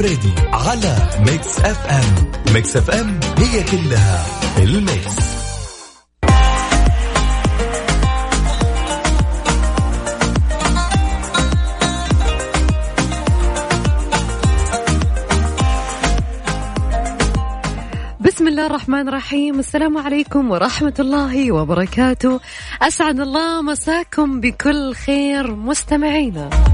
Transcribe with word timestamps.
الفريدي 0.00 0.34
على 0.52 0.96
Mix 1.18 1.60
FM. 1.60 2.32
Mix 2.54 2.76
FM 2.76 3.20
هي 3.38 3.62
كلها 3.62 4.26
ال 4.58 4.70
mix. 4.70 5.16
بسم 18.20 18.48
الله 18.48 18.66
الرحمن 18.66 19.08
الرحيم. 19.08 19.58
السلام 19.58 19.98
عليكم 19.98 20.50
ورحمة 20.50 20.94
الله 20.98 21.52
وبركاته. 21.52 22.40
أسعد 22.82 23.20
الله 23.20 23.62
مساكم 23.62 24.40
بكل 24.40 24.94
خير 24.94 25.54
مستمعينا. 25.54 26.65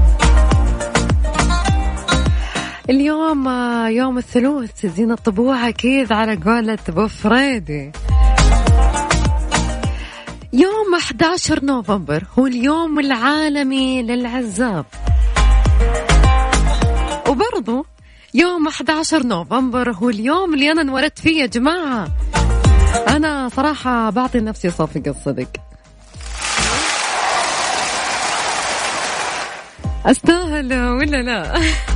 اليوم 2.89 3.47
آه، 3.47 3.87
يوم 3.87 4.17
الثلوث 4.17 4.85
زين 4.85 5.11
الطبوع 5.11 5.69
أكيد 5.69 6.11
على 6.13 6.35
قولة 6.35 6.77
أبو 6.89 7.07
فريدي. 7.07 7.91
يوم 10.53 10.95
11 10.97 11.65
نوفمبر 11.65 12.23
هو 12.39 12.47
اليوم 12.47 12.99
العالمي 12.99 14.01
للعزاب. 14.01 14.85
وبرضو 17.29 17.85
يوم 18.33 18.67
11 18.67 19.25
نوفمبر 19.25 19.91
هو 19.91 20.09
اليوم 20.09 20.53
اللي 20.53 20.71
أنا 20.71 20.81
انولدت 20.81 21.19
فيه 21.19 21.41
يا 21.41 21.45
جماعة. 21.45 22.07
أنا 23.07 23.49
صراحة 23.49 24.09
بعطي 24.09 24.39
نفسي 24.39 24.69
صفقة 24.69 25.11
الصدق. 25.11 25.49
أستاهل 30.05 30.73
ولا 30.73 31.21
لا؟ 31.21 31.53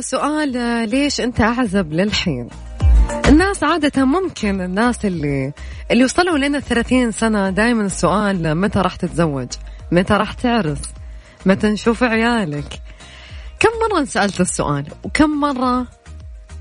سؤال 0.00 0.52
ليش 0.90 1.20
أنت 1.20 1.40
أعزب 1.40 1.92
للحين؟ 1.92 2.48
الناس 3.28 3.62
عادة 3.62 4.04
ممكن 4.04 4.60
الناس 4.60 5.04
اللي 5.04 5.52
اللي 5.90 6.04
وصلوا 6.04 6.38
لنا 6.38 6.60
30 6.60 7.12
سنة 7.12 7.50
دائما 7.50 7.82
السؤال 7.86 8.54
متى 8.54 8.78
راح 8.78 8.96
تتزوج؟ 8.96 9.48
متى 9.92 10.14
راح 10.14 10.32
تعرس؟ 10.32 10.80
متى 11.46 11.68
نشوف 11.68 12.02
عيالك؟ 12.02 12.80
كم 13.60 13.68
مرة 13.90 14.00
انسألت 14.00 14.40
السؤال 14.40 14.86
وكم 15.04 15.30
مرة 15.40 15.86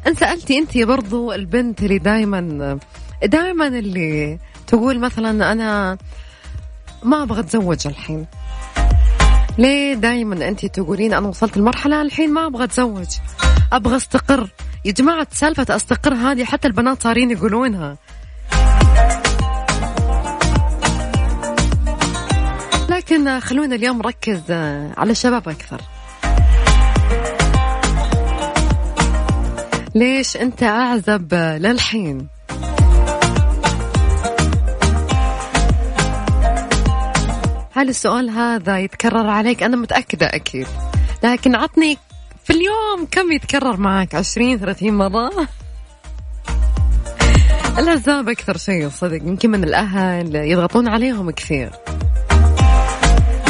انسألتي 0.07 0.57
أنت 0.57 0.78
برضو 0.78 1.31
البنت 1.31 1.84
اللي 1.84 1.97
دائما 1.97 2.79
دائما 3.23 3.67
اللي 3.67 4.40
تقول 4.67 5.00
مثلا 5.00 5.51
أنا 5.51 5.97
ما 7.03 7.23
أبغى 7.23 7.40
أتزوج 7.40 7.88
الحين 7.88 8.25
ليه 9.57 9.94
دائما 9.94 10.47
انت 10.47 10.66
تقولين 10.66 11.13
أنا 11.13 11.28
وصلت 11.28 11.57
المرحلة 11.57 12.01
الحين 12.01 12.34
ما 12.34 12.47
أبغى 12.47 12.63
أتزوج؟ 12.63 13.07
أبغى 13.73 13.95
أستقر. 13.95 14.50
يا 14.85 14.91
جماعة 14.91 15.28
سالفة 15.31 15.75
أستقر 15.75 16.13
هذه 16.13 16.44
حتى 16.44 16.68
البنات 16.68 17.03
صارين 17.03 17.31
يقولونها. 17.31 17.97
لكن 22.90 23.40
خلونا 23.40 23.75
اليوم 23.75 23.97
نركز 23.97 24.51
على 24.97 25.12
الشباب 25.12 25.50
أكثر. 25.50 25.81
ليش 29.96 30.38
أنت 30.38 30.63
أعزب 30.63 31.34
للحين؟ 31.34 32.28
هل 37.77 37.89
السؤال 37.89 38.29
هذا 38.29 38.79
يتكرر 38.79 39.27
عليك؟ 39.27 39.63
أنا 39.63 39.77
متأكدة 39.77 40.25
أكيد. 40.25 40.67
لكن 41.23 41.55
عطني 41.55 41.97
في 42.43 42.53
اليوم 42.53 43.07
كم 43.11 43.31
يتكرر 43.31 43.77
معك؟ 43.77 44.15
عشرين 44.15 44.57
ثلاثين 44.57 44.97
مرة؟ 44.97 45.31
العزاب 47.79 48.29
أكثر 48.29 48.57
شيء 48.57 48.89
صدق 48.89 49.16
يمكن 49.16 49.51
من 49.51 49.63
الأهل 49.63 50.35
يضغطون 50.35 50.87
عليهم 50.87 51.31
كثير. 51.31 51.71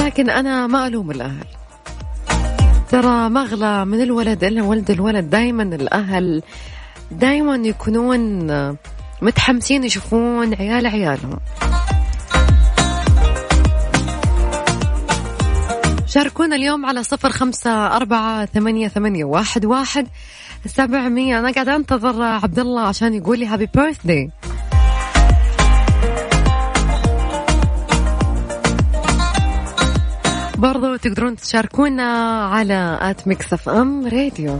لكن 0.06 0.30
أنا 0.30 0.68
ما 0.68 0.88
ألوم 0.88 1.12
الأهل. 1.12 1.46
ترى 2.90 3.30
ما 3.30 3.42
أغلى 3.42 3.86
من 3.86 4.02
الولد 4.02 4.44
إلا 4.44 4.64
ولد 4.64 4.92
الولد. 4.92 5.30
دايما 5.30 5.64
الأهل 5.64 6.44
دايما 7.12 7.56
يكونون 7.56 8.48
متحمسين 9.22 9.84
يشوفون 9.84 10.54
عيال 10.54 10.88
عيالهم. 10.88 11.40
شاركونا 16.08 16.56
اليوم 16.56 16.86
على 16.86 17.04
صفر 17.04 17.30
خمسة 17.30 17.88
أربعة 17.96 18.46
ثمانية, 18.46 18.88
ثمانية 18.88 19.26
واحد, 19.26 19.66
واحد 19.66 20.08
سبعمية. 20.66 21.40
أنا 21.40 21.52
قاعدة 21.52 21.76
أنتظر 21.76 22.24
عبد 22.24 22.60
الله 22.60 22.82
عشان 22.82 23.14
يقول 23.14 23.40
لي 23.40 23.46
هابي 23.46 23.70
بيرثدي 23.76 24.30
برضو 30.58 30.96
تقدرون 30.96 31.36
تشاركونا 31.36 32.44
على 32.46 32.98
at 33.02 33.28
Mix 33.28 33.54
FM 33.54 34.08
Radio 34.08 34.60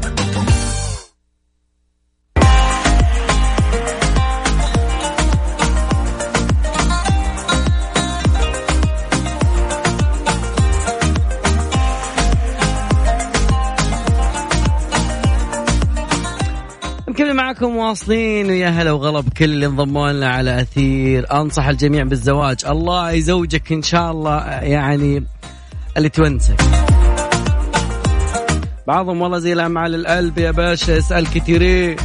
معكم 17.61 17.75
واصلين 17.75 18.47
ويا 18.47 18.69
هلا 18.69 18.91
وغلا 18.91 19.19
بكل 19.19 19.45
اللي 19.45 19.65
انضموا 19.65 20.11
لنا 20.11 20.29
على 20.29 20.61
أثير. 20.61 21.31
أنصح 21.31 21.67
الجميع 21.67 22.03
بالزواج. 22.03 22.65
الله 22.65 23.11
يزوجك 23.11 23.71
إن 23.71 23.81
شاء 23.81 24.11
الله 24.11 24.39
يعني 24.47 25.25
اللي 25.97 26.09
تونسك. 26.09 26.61
بعضهم 28.87 29.21
والله 29.21 29.39
زي 29.39 29.53
الأعمال 29.53 29.95
القلب 29.95 30.37
يا 30.37 30.51
باشا 30.51 30.97
اسال 30.97 31.29
كثيرين. 31.29 31.95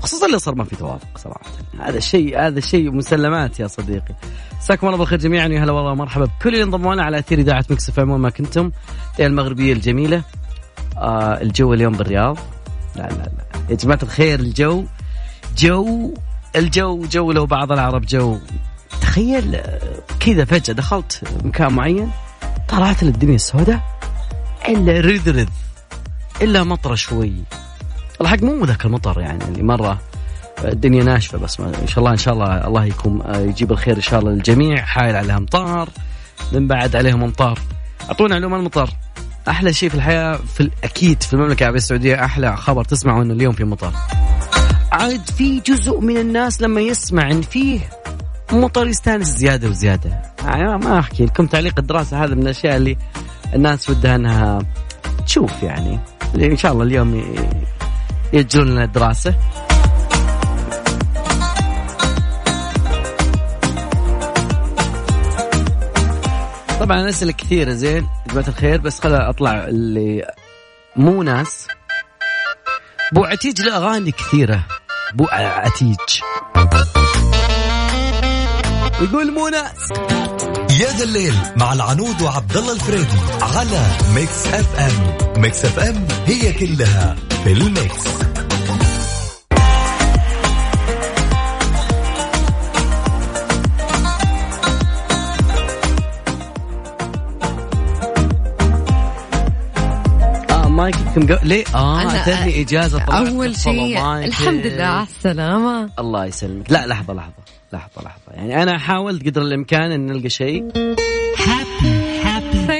خصوصا 0.00 0.26
اللي 0.26 0.38
صار 0.38 0.54
ما 0.54 0.64
في 0.64 0.76
توافق 0.76 1.18
صراحة. 1.18 1.50
هذا 1.80 1.98
الشيء 1.98 2.38
هذا 2.38 2.58
الشيء 2.58 2.90
مسلمات 2.90 3.60
يا 3.60 3.66
صديقي. 3.66 4.14
مساكم 4.58 4.86
الله 4.86 4.98
بالخير 4.98 5.18
جميعا 5.18 5.48
يا 5.48 5.64
هلا 5.64 5.72
والله 5.72 5.94
مرحبا 5.94 6.24
بكل 6.24 6.54
اللي 6.54 6.62
انضموا 6.62 6.94
لنا 6.94 7.02
على 7.02 7.18
أثير 7.18 7.38
إذاعة 7.38 7.64
Mix 7.70 7.88
F 7.88 7.98
وين 7.98 8.08
ما 8.08 8.30
كنتم. 8.30 8.70
المغربيه 9.20 9.72
الجميلة. 9.72 10.22
آه 10.96 11.42
الجو 11.42 11.74
اليوم 11.74 11.92
بالرياض. 11.92 12.38
لا 12.96 13.02
لا 13.02 13.14
لا. 13.14 13.60
يا 13.70 13.74
جماعة 13.74 13.98
الخير 14.02 14.40
الجو 14.40 14.84
جو 15.58 16.14
الجو 16.56 17.04
جو 17.04 17.32
لو 17.32 17.46
بعض 17.46 17.72
العرب 17.72 18.06
جو. 18.06 18.38
تخيل 19.00 19.60
كذا 20.20 20.44
فجأة 20.44 20.74
دخلت 20.74 21.22
مكان 21.44 21.72
معين 21.72 22.10
طلعت 22.68 23.02
للدنيا 23.02 23.34
السوداء 23.34 23.80
إلا 24.68 25.00
رذرذ 25.00 25.48
إلا 26.42 26.64
مطرة 26.64 26.94
شوي. 26.94 27.32
الحق 28.20 28.42
مو 28.42 28.64
ذاك 28.64 28.84
المطر 28.84 29.20
يعني 29.20 29.44
اللي 29.44 29.62
مرة 29.62 30.00
الدنيا 30.64 31.04
ناشفة 31.04 31.38
بس 31.38 31.60
ما 31.60 31.72
إن 31.82 31.86
شاء 31.86 31.98
الله 31.98 32.10
إن 32.10 32.16
شاء 32.16 32.34
الله 32.34 32.66
الله 32.66 32.84
يكون 32.84 33.22
آه، 33.22 33.36
يجيب 33.36 33.72
الخير 33.72 33.96
إن 33.96 34.02
شاء 34.02 34.20
الله 34.20 34.30
للجميع. 34.30 34.84
حايل 34.84 35.16
عليها 35.16 35.36
امطار 35.36 35.88
من 36.52 36.66
بعد 36.66 36.96
عليهم 36.96 37.22
امطار 37.22 37.58
أعطونا 38.08 38.34
علوم 38.34 38.54
المطر. 38.54 38.90
أحلى 39.48 39.72
شيء 39.72 39.88
في 39.88 39.94
الحياة 39.94 40.36
في 40.36 40.70
أكيد 40.84 41.22
في 41.22 41.32
المملكة 41.32 41.60
العربية 41.60 41.78
السعودية 41.78 42.24
أحلى 42.24 42.56
خبر 42.56 42.84
تسمعه 42.84 43.22
إنه 43.22 43.34
اليوم 43.34 43.52
في 43.52 43.64
مطر 43.64 43.92
عاد 44.92 45.30
في 45.30 45.60
جزء 45.60 46.00
من 46.00 46.16
الناس 46.16 46.62
لما 46.62 46.80
يسمع 46.80 47.30
إن 47.30 47.42
فيه 47.42 47.80
مطر 48.52 48.86
يستانس 48.86 49.26
زيادة 49.26 49.68
وزيادة. 49.68 50.22
يعني 50.44 50.78
ما 50.78 50.98
أحكي 50.98 51.24
لكم 51.24 51.46
تعليق 51.46 51.74
الدراسة 51.78 52.24
هذا 52.24 52.34
من 52.34 52.42
الأشياء 52.42 52.76
اللي 52.76 52.96
الناس 53.54 53.90
ودها 53.90 54.16
أنها 54.16 54.58
تشوف 55.26 55.62
يعني. 55.62 55.98
إن 56.34 56.56
شاء 56.56 56.72
الله 56.72 56.84
اليوم 56.84 57.34
يجرون 58.32 58.68
لنا 58.68 58.84
الدراسه 58.84 59.34
طبعا 66.80 67.00
الاسئله 67.00 67.32
كثيرة 67.32 67.72
زين. 67.72 68.06
يا 68.36 68.42
جماعة 68.42 68.56
الخير 68.56 68.80
بس 68.80 69.00
خلا 69.00 69.30
أطلع 69.30 69.64
اللي 69.64 70.26
مو 70.96 71.22
ناس. 71.22 71.68
بو 73.12 73.24
عتيج 73.24 73.62
له 73.62 73.76
أغاني 73.76 74.10
كثيرة. 74.10 74.66
بو 75.14 75.26
عتيج. 75.30 75.96
يقول 79.00 79.32
مو 79.32 79.48
ناس. 79.48 79.90
يا 80.80 80.90
ذا 80.90 81.04
الليل 81.04 81.34
مع 81.56 81.72
العنود 81.72 82.22
وعبد 82.22 82.56
الله 82.56 82.72
الفريدي 82.72 83.18
على 83.42 83.86
Mix 84.14 84.46
FM. 84.46 85.40
Mix 85.40 85.64
FM 85.64 86.06
هي 86.26 86.52
كلها 86.52 87.16
في 87.44 87.52
ال 87.52 87.62
Mix. 87.62 88.04
آه 100.86 100.90
مايككم 100.90 101.26
جو... 101.26 101.36
ليه؟ 101.42 101.64
آه 101.74 102.02
أنا- 102.02 102.14
اتتني 102.14 102.60
إجازة 102.62 103.04
طلعت. 103.04 103.26
أول 103.28 103.56
شيء. 103.56 103.98
الحمد 104.18 104.66
لله 104.66 104.84
على 104.84 105.06
السلامة. 105.06 105.90
الله 105.98 106.24
يسلمك. 106.26 106.72
لا 106.72 106.86
لحظة 106.86 107.14
لحظة 107.14 107.32
لحظة 107.72 108.02
لحظة. 108.02 108.32
يعني 108.34 108.62
أنا 108.62 108.78
حاولت 108.78 109.26
قدر 109.26 109.42
الإمكان 109.42 109.92
إن 109.92 110.06
نلقى 110.06 110.28
شيء. 110.28 110.64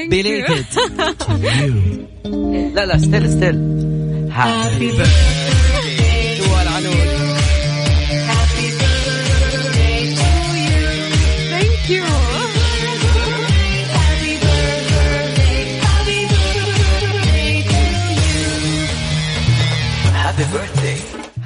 belated 0.09 0.65
لا 2.75 2.85
لا 2.85 2.97
still 2.97 3.29
still 3.31 3.55
happy 4.31 4.91
Thank 4.91 5.66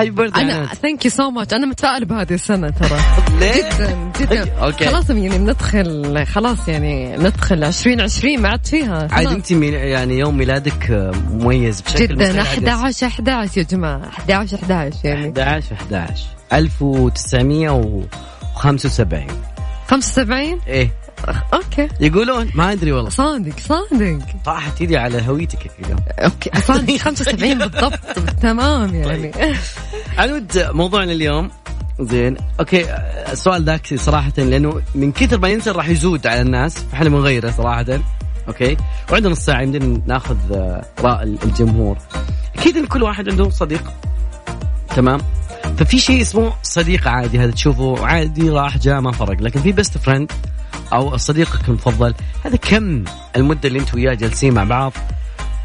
happy 0.01 0.09
birthday 0.09 0.41
أنا 0.41 0.65
thank 0.65 1.05
you 1.05 1.11
so 1.11 1.29
much 1.29 1.53
أنا 1.53 1.65
متفائله 1.65 2.05
بهذه 2.05 2.33
السنة 2.33 2.69
ترى. 2.69 2.99
ليه؟ 3.39 3.69
جدا 3.69 4.11
جدا. 4.19 4.51
أوكي. 4.65 4.85
خلاص 4.85 5.09
يعني 5.09 5.37
بندخل 5.37 6.25
خلاص 6.25 6.67
يعني 6.67 7.17
ندخل 7.17 7.63
2020 7.63 8.41
ما 8.41 8.49
عاد 8.49 8.65
فيها. 8.65 9.07
عاد. 9.11 9.27
أنت 9.27 9.51
يعني 9.51 10.19
يوم 10.19 10.37
ميلادك 10.37 10.91
آه، 10.91 11.11
مميز 11.31 11.81
بشكل 11.81 12.07
جدا. 12.07 12.29
مستحيل 12.29 12.69
عاد 12.69 12.77
11 12.77 13.07
11 13.07 13.57
يا 13.57 13.63
جماعة. 13.63 14.07
11 14.07 14.57
11 14.57 14.97
يعني. 15.03 15.27
11 15.27 15.75
11 15.75 16.25
1975 16.53 19.27
75 19.87 20.59
إيه. 20.67 20.91
أوكي. 21.53 21.87
يقولون 21.99 22.51
ما 22.55 22.71
أدري 22.71 22.91
والله. 22.91 23.09
صادق 23.09 23.59
صادق. 23.59 24.19
طاحت 24.45 24.81
ايدي 24.81 24.97
على 24.97 25.21
هويتك 25.27 25.71
اليوم. 25.79 25.99
أوكي. 26.19 26.61
صادق 26.61 26.97
75 26.97 27.57
بالضبط. 27.67 27.99
تمام 28.41 28.95
يعني. 28.95 29.31
عنود 30.17 30.51
موضوعنا 30.57 31.11
اليوم. 31.11 31.51
زين. 31.99 32.37
أوكي 32.59 32.85
السؤال 33.31 33.63
ذاك 33.63 33.95
صراحة 33.95 34.33
لأنه 34.37 34.81
من 34.95 35.11
كثر 35.11 35.39
ما 35.39 35.49
ينزل 35.49 35.75
راح 35.75 35.89
يزود 35.89 36.27
على 36.27 36.41
الناس 36.41 36.77
فإحنا 36.77 37.09
بنغيره 37.09 37.51
صراحة. 37.51 37.85
أوكي. 38.47 38.77
وعندنا 39.11 39.31
نص 39.31 39.39
ساعة 39.39 39.61
يمدينا 39.61 40.01
ناخذ 40.07 40.37
آراء 40.99 41.23
الجمهور. 41.23 41.97
أكيد 42.55 42.77
إن 42.77 42.85
كل 42.85 43.03
واحد 43.03 43.29
عنده 43.29 43.49
صديق. 43.49 43.83
تمام. 44.95 45.19
ففي 45.77 45.99
شيء 45.99 46.21
اسمه 46.21 46.53
صديق 46.63 47.07
عادي 47.07 47.39
هذا 47.39 47.51
تشوفه 47.51 48.05
عادي 48.05 48.49
راح 48.49 48.77
جاء 48.77 49.01
ما 49.01 49.11
فرق. 49.11 49.41
لكن 49.41 49.61
في 49.61 49.71
best 49.71 49.97
friend 49.97 50.31
أو 50.93 51.17
صديقك 51.17 51.67
المفضل. 51.69 52.13
هذا 52.45 52.55
كم 52.55 53.03
المدة 53.35 53.67
اللي 53.69 53.79
أنت 53.79 53.93
وياه 53.93 54.13
جالسين 54.13 54.53
مع 54.53 54.63
بعض؟ 54.63 54.93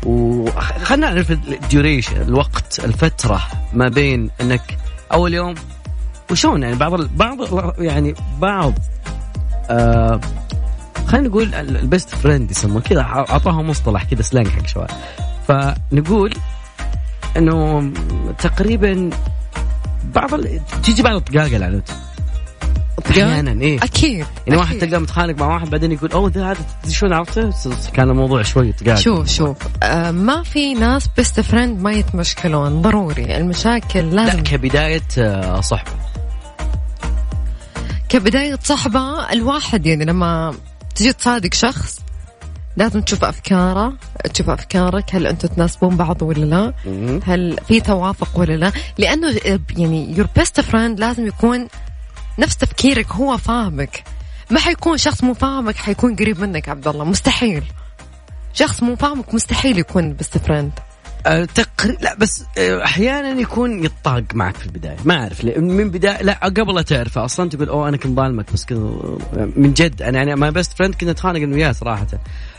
وخلنا 0.07 1.11
نعرف 1.13 1.31
ال 1.31 1.41
duration 1.41 2.23
الوقت 2.23 2.81
الفترة 2.85 3.43
ما 3.73 3.89
بين 3.89 4.31
إنك 4.41 4.79
أول 5.13 5.35
يوم 5.35 5.55
وشون 6.31 6.63
يعني 6.63 6.75
بعض 6.77 7.01
بعض 7.17 7.39
يعني 7.79 8.15
بعض 8.39 8.75
آه 9.71 10.21
خلينا 11.07 11.29
نقول 11.29 11.55
ال- 11.55 11.77
ال 11.77 11.83
best 11.83 12.09
friend 12.11 12.51
يسمونه 12.51 12.81
كذا 12.81 13.01
اعطاها 13.01 13.63
مصطلح 13.63 14.03
كذا 14.05 14.23
slang 14.23 14.49
حق 14.49 14.67
شوي 14.67 14.87
فنقول 15.49 16.35
إنه 17.37 17.91
تقريبا 18.39 19.11
بعض. 20.15 20.41
تجي 20.83 21.03
بعض 21.03 21.15
الطقاقه 21.17 21.57
العنود 21.57 21.89
أحيانا 23.11 23.63
إيه. 23.63 23.77
أكيد 23.83 24.27
يعني 24.47 24.61
واحد. 24.61 24.79
تلقاه 24.79 24.99
متخانق 24.99 25.41
مع 25.41 25.55
واحد 25.55 25.71
بعدين 25.71 25.93
يقول 25.93 26.13
أوه 26.13 26.31
ده 26.31 26.51
هذا 26.51 26.59
شلون 26.89 27.13
عرفته؟ 27.13 27.51
كان 27.93 28.11
الموضوع 28.11 28.43
شوي 28.43 28.73
طقاق 28.73 28.95
شوف 28.95 29.29
شوف. 29.29 29.57
آه 29.83 30.11
ما 30.11 30.43
في 30.43 30.75
ناس 30.75 31.09
best 31.17 31.41
friend 31.41 31.81
ما 31.83 31.93
يتمشكلون 31.93 32.83
ضروري. 32.83 33.37
المشاكل 33.37 34.11
لا 34.11 34.25
لازم 34.27 34.43
كبداية 34.43 35.03
آه، 35.19 35.61
صحبة. 35.61 35.91
كبداية 38.09 38.59
صحبة 38.63 39.33
الواحد 39.33 39.87
يعني 39.87 40.05
لما 40.05 40.55
تجي 40.95 41.13
تصادق 41.13 41.55
شخص 41.55 42.01
لازم 42.77 43.01
تشوف 43.01 43.25
أفكاره. 43.25 43.93
تشوف 44.35 44.51
أفكارك 44.51 45.15
هل 45.15 45.27
أنتم 45.27 45.49
تناسبون 45.49 45.97
بعض 45.97 46.23
ولا 46.23 46.45
لا. 46.45 46.73
هل 47.27 47.57
في 47.69 47.81
توافق 47.81 48.29
ولا 48.41 48.53
لا؟ 48.57 48.73
لأنه 48.99 49.37
يعني 49.77 50.15
your 50.17 50.41
best 50.43 50.63
friend 50.63 50.99
لازم 50.99 51.27
يكون 51.27 51.69
نفس 52.39 52.57
تفكيرك 52.57 53.13
هو 53.13 53.37
فاهمك. 53.37 54.05
ما 54.51 54.61
حيكون 54.61 54.99
شخص 54.99 55.25
مو 55.25 55.35
فاهمك 55.35 55.77
حيكون 55.77 56.17
قريب 56.17 56.41
منك 56.41 56.69
عبد 56.69 56.89
الله. 56.89 57.05
مستحيل. 57.05 57.63
شخص 58.53 58.83
مو 58.83 58.97
فاهمك 58.97 59.35
مستحيل 59.35 59.79
يكون 59.79 60.13
best 60.13 60.39
friend 60.39 60.73
آه، 61.27 61.45
تقري 61.45 61.97
لا 62.01 62.15
بس 62.15 62.45
آه، 62.59 62.85
أحيانا 62.85 63.41
يكون 63.41 63.85
يطاق 63.85 64.23
معك 64.35 64.57
في 64.57 64.67
البداية. 64.67 64.97
ما 65.05 65.23
أعرف. 65.23 65.45
من 65.45 65.91
بدايه 65.91 66.23
لا 66.23 66.33
قبل 66.33 66.75
لا 66.75 66.83
تعرفه 66.83 67.25
أصلا 67.25 67.49
تقول 67.49 67.69
أوه 67.69 67.89
أنا 67.89 67.97
كنت 67.97 68.17
ظالمك. 68.17 68.53
بس 68.53 68.65
كذا 68.65 68.79
من 69.57 69.73
جد 69.75 70.03
أنا 70.03 70.19
يعني 70.19 70.35
my 70.37 70.51
best 70.51 70.73
friend 70.73 70.95
كنت 70.95 71.09
أتخانق 71.09 71.41
أنا 71.41 71.55
وياه 71.55 71.73
صراحة. 71.73 72.07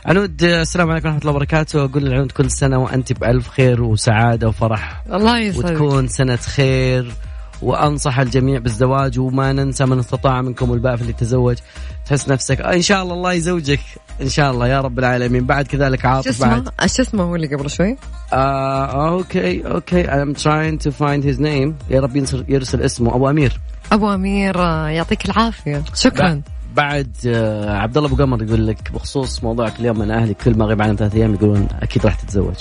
عنود 0.05 0.43
السلام 0.43 0.91
عليكم 0.91 1.07
ورحمة 1.07 1.21
الله 1.21 1.31
وبركاته. 1.31 1.85
أقول 1.85 2.03
للعنود 2.03 2.31
كل 2.31 2.51
سنة 2.51 2.77
وأنت 2.77 3.13
بألف 3.13 3.49
خير 3.49 3.83
وسعادة 3.83 4.47
وفرح. 4.47 5.03
الله 5.13 5.39
يسعدك. 5.39 5.65
وتكون 5.65 6.07
سنة 6.07 6.35
خير. 6.35 7.13
وأنصح 7.61 8.19
الجميع 8.19 8.59
بالزواج 8.59 9.19
وما 9.19 9.53
ننسى 9.53 9.85
من 9.85 9.99
استطاع 9.99 10.41
منكم 10.41 10.73
الباءة 10.73 10.93
اللي 10.93 11.13
تزوج 11.13 11.57
تحس 12.05 12.29
نفسك 12.29 12.61
آه، 12.61 12.73
إن 12.73 12.81
شاء 12.81 13.03
الله 13.03 13.13
الله 13.13 13.33
يزوجك. 13.33 13.79
إن 14.21 14.29
شاء 14.29 14.51
الله 14.51 14.67
يا 14.67 14.81
رب 14.81 14.99
العالمين. 14.99 15.45
بعد 15.45 15.67
كذلك 15.67 16.05
عاطف 16.05 16.41
بعد. 16.41 16.69
شو 16.85 17.01
اسمه 17.01 17.23
هو 17.23 17.35
اللي 17.35 17.55
قبل 17.55 17.69
شوي؟ 17.69 17.97
آه 18.33 19.09
أوكي 19.09 19.67
أوكي. 19.67 20.03
I'm 20.03 20.33
trying 20.35 20.87
to 20.87 20.91
find 20.91 21.23
his 21.23 21.39
name. 21.39 21.73
يا 21.89 21.99
رب 21.99 22.15
ينصر 22.15 22.43
يرسل 22.47 22.81
اسمه. 22.81 23.15
أبو 23.15 23.29
أمير. 23.29 23.59
أبو 23.91 24.13
أمير 24.13 24.61
آه، 24.61 24.87
يعطيك 24.87 25.25
العافية. 25.25 25.83
شكرا. 25.93 26.41
بعد 26.75 27.15
آه 27.27 27.77
عبد 27.77 27.97
الله 27.97 28.09
أبو 28.09 28.23
قمر 28.23 28.43
يقول 28.43 28.67
لك 28.67 28.91
بخصوص 28.91 29.43
موضوعك 29.43 29.79
اليوم 29.79 29.99
من 29.99 30.11
أهلي 30.11 30.33
كل 30.33 30.57
ما 30.57 30.65
غيب 30.65 30.81
عنهم 30.81 30.95
ثلاث 30.95 31.15
أيام 31.15 31.33
يقولون 31.33 31.67
أكيد 31.81 32.05
راح 32.05 32.15
تتزوج. 32.15 32.55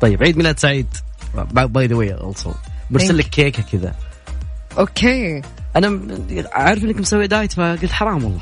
طيب 0.00 0.22
عيد 0.22 0.36
ميلاد 0.36 0.58
سعيد. 0.58 0.86
by 1.52 1.86
the 1.86 1.96
way 1.96 2.14
also 2.14 2.50
برسل 2.90 3.18
لك 3.18 3.24
كيكة 3.24 3.62
كذا. 3.72 3.94
أوكي. 4.78 5.42
أنا 5.76 6.00
عارف 6.52 6.84
إنك 6.84 6.96
مسوي 6.96 7.26
دايت 7.26 7.52
فقلت 7.52 7.92
حرام 7.92 8.24
والله. 8.24 8.40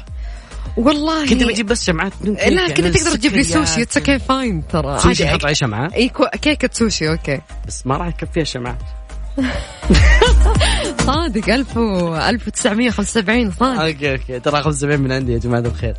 والله. 0.77 1.29
كنت 1.29 1.45
بجيب 1.45 1.67
بس 1.67 1.85
شمعات 1.85 2.13
كيك 2.25 2.29
لا 2.29 2.43
يعني 2.43 2.75
كنت 2.75 2.87
تقدر 2.87 3.17
تجيب 3.17 3.33
لي. 3.33 3.43
سوشي. 3.45 3.83
it's 3.83 3.97
okay 3.97 4.19
fine 4.19 4.67
ترى. 4.67 4.99
سوشي 4.99 5.25
عادي. 5.25 5.39
حط 5.39 5.47
عيشه 5.47 5.67
معاه 5.67 5.91
اي 5.95 6.11
كيكة 6.43 6.71
سوشي 6.73 7.09
أوكي. 7.09 7.41
بس 7.67 7.87
ما 7.87 7.97
راح 7.97 8.07
يكفيها 8.07 8.43
الشمعات. 8.43 8.79
صادق 11.07 11.49
1000 11.49 11.77
و 11.77 12.17
1975 12.17 13.51
صادق. 13.51 13.81
أوكي 13.83 14.13
أوكي. 14.13 14.41
ترى 14.41 14.63
75 14.63 15.01
من 15.01 15.13
عندي 15.13 15.33
يا 15.33 15.39
جماعة 15.39 15.61
الخير. 15.61 15.95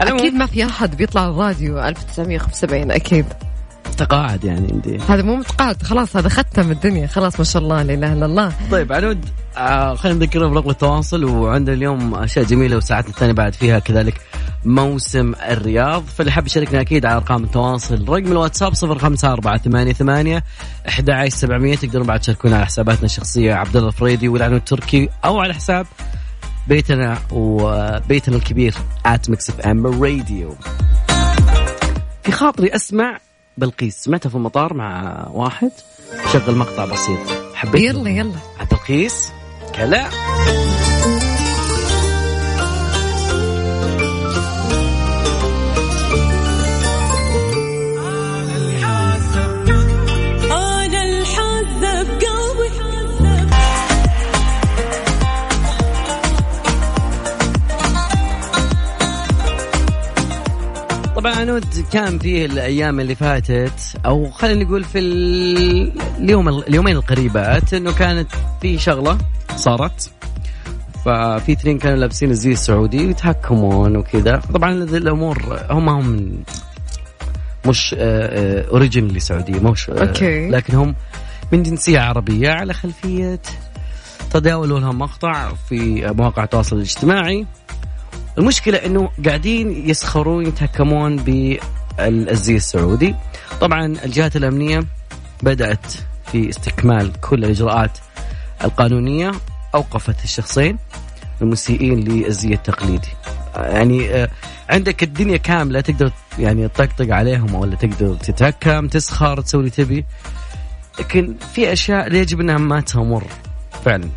أكيد 0.00 0.34
ما 0.34 0.46
في 0.46 0.64
أحد 0.64 0.96
بيطلع 0.96 1.28
الراديو 1.28 1.78
1975 1.78 2.90
أكيد. 2.90 3.26
تقاعد 3.98 4.44
يعني 4.44 4.68
عندي. 4.72 4.98
هذا 5.08 5.22
مو 5.22 5.36
متقاعد 5.36 5.82
خلاص 5.82 6.16
هذا 6.16 6.28
ختم 6.28 6.70
الدنيا 6.70 7.06
خلاص 7.06 7.38
ما 7.38 7.44
شاء 7.44 7.62
الله 7.62 7.82
لا 7.82 7.94
إله 7.94 8.12
إلا 8.12 8.26
الله. 8.26 8.52
طيب 8.70 8.92
عنود 8.92 9.24
آه 9.56 9.94
خلينا 9.94 10.18
نذكرهم 10.18 10.54
برقم 10.54 10.70
التواصل 10.70 11.24
وعندنا 11.24 11.76
اليوم 11.76 12.14
أشياء 12.14 12.44
جميلة 12.44 12.76
وساعتنا 12.76 13.10
الثانية 13.10 13.32
بعد 13.32 13.54
فيها 13.54 13.78
كذلك 13.78 14.20
موسم 14.64 15.32
الرياض. 15.48 16.04
فاللي 16.04 16.32
حاب 16.32 16.46
يشاركنا 16.46 16.80
أكيد 16.80 17.06
على 17.06 17.16
أرقام 17.16 17.44
التواصل 17.44 18.08
رقم 18.08 18.32
الواتساب 18.32 18.74
05488 18.74 20.40
11700 20.88 21.76
تقدرون 21.76 22.06
بعد 22.06 22.20
تشاركونا 22.20 22.56
على 22.56 22.66
حساباتنا 22.66 23.04
الشخصية 23.04 23.54
عبد 23.54 23.76
الله 23.76 23.88
الفريدي 23.88 24.28
والعنود 24.28 24.56
التركي 24.56 25.08
أو 25.24 25.40
على 25.40 25.54
حساب 25.54 25.86
بيتنا 26.68 27.18
وبيتنا 27.32 28.36
الكبير 28.36 28.74
at 29.06 29.30
Mix 29.30 29.50
FM 29.50 29.86
Radio 29.86 30.54
في 32.22 32.32
خاطري 32.32 32.74
أسمع 32.74 33.18
بلقيس 33.58 34.04
سمعتها 34.04 34.30
في 34.30 34.34
المطار 34.34 34.74
مع 34.74 35.26
واحد؟ 35.32 35.70
شغل 36.32 36.56
مقطع 36.56 36.84
بسيط. 36.84 37.18
حبيت 37.54 37.82
يلا 37.82 38.10
يلا. 38.10 38.38
بلقيس 38.70 39.32
كلا. 39.74 40.08
طبعا 61.38 61.50
عنود 61.50 61.64
كان 61.92 62.18
فيه 62.18 62.46
الأيام 62.46 63.00
اللي 63.00 63.14
فاتت 63.14 63.96
أو 64.06 64.30
خلينا 64.30 64.64
نقول 64.64 64.84
في 64.84 64.98
ال- 64.98 65.92
اليوم 66.18 66.48
اليومين 66.48 66.96
القريبات 66.96 67.74
إنه 67.74 67.92
كانت 67.92 68.28
في 68.60 68.78
شغلة 68.78 69.18
صارت. 69.56 70.10
ففي 71.04 71.52
اثنين 71.52 71.78
كانوا 71.78 71.96
لابسين 71.96 72.30
الزي 72.30 72.52
السعودي 72.52 73.06
ويتهكمون 73.06 73.96
وكذا. 73.96 74.36
طبعا 74.54 74.72
هذه 74.82 74.96
الأمور 74.96 75.60
هم 75.70 75.88
هم 75.88 76.38
مش 77.66 77.94
originally 77.98 79.20
سعودية 79.20 79.60
مش 79.60 79.90
آه، 79.90 80.00
أوكي. 80.08 80.48
لكن 80.50 80.74
هم 80.74 80.94
من 81.52 81.62
جنسية 81.62 82.00
عربية 82.00 82.50
على 82.50 82.74
خلفية 82.74 83.40
تداولوا 84.30 84.80
لهم 84.80 84.98
مقطع 84.98 85.52
في 85.68 86.06
مواقع 86.16 86.44
التواصل 86.44 86.76
الاجتماعي. 86.76 87.46
المشكلة 88.38 88.78
إنه 88.78 89.10
قاعدين 89.24 89.88
يسخرون 89.88 90.46
يتهكمون 90.46 91.16
بالزي 91.16 92.56
السعودي. 92.56 93.14
طبعا 93.60 93.86
الجهات 93.86 94.36
الأمنية 94.36 94.84
بدأت 95.42 95.86
في 96.32 96.48
استكمال 96.48 97.20
كل 97.20 97.44
الإجراءات 97.44 97.98
القانونية 98.64 99.32
أوقفت 99.74 100.24
الشخصين 100.24 100.78
المسيئين 101.42 102.00
للزي 102.00 102.54
التقليدي 102.54 103.08
يعني 103.56 104.14
آه، 104.14 104.28
عندك 104.68 105.02
الدنيا 105.02 105.36
كاملة 105.36 105.80
تقدر 105.80 106.12
يعني 106.38 106.68
تطقطق 106.68 107.14
عليهم 107.14 107.54
ولا 107.54 107.76
تقدر 107.76 108.14
تتهكم 108.14 108.88
تسخر 108.88 109.40
تسوي 109.40 109.60
اللي 109.60 109.70
تبي. 109.70 110.04
لكن 110.98 111.34
في 111.54 111.72
أشياء 111.72 112.14
يجب 112.14 112.40
إنها 112.40 112.58
ما 112.58 112.80
تمر 112.80 113.24
فعلا. 113.84 114.08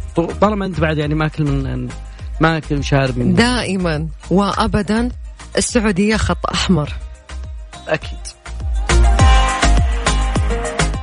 طالما 0.41 0.65
أنت 0.65 0.79
بعد 0.79 0.97
يعني 0.97 1.15
ماكل 1.15 1.43
من 1.43 1.89
ماكل 2.41 2.83
شارب 2.83 3.17
من 3.17 3.33
دائما 3.35 4.07
وابدا 4.29 5.09
السعودية 5.57 6.17
خط 6.17 6.45
أحمر. 6.53 6.93
أكيد. 7.87 8.17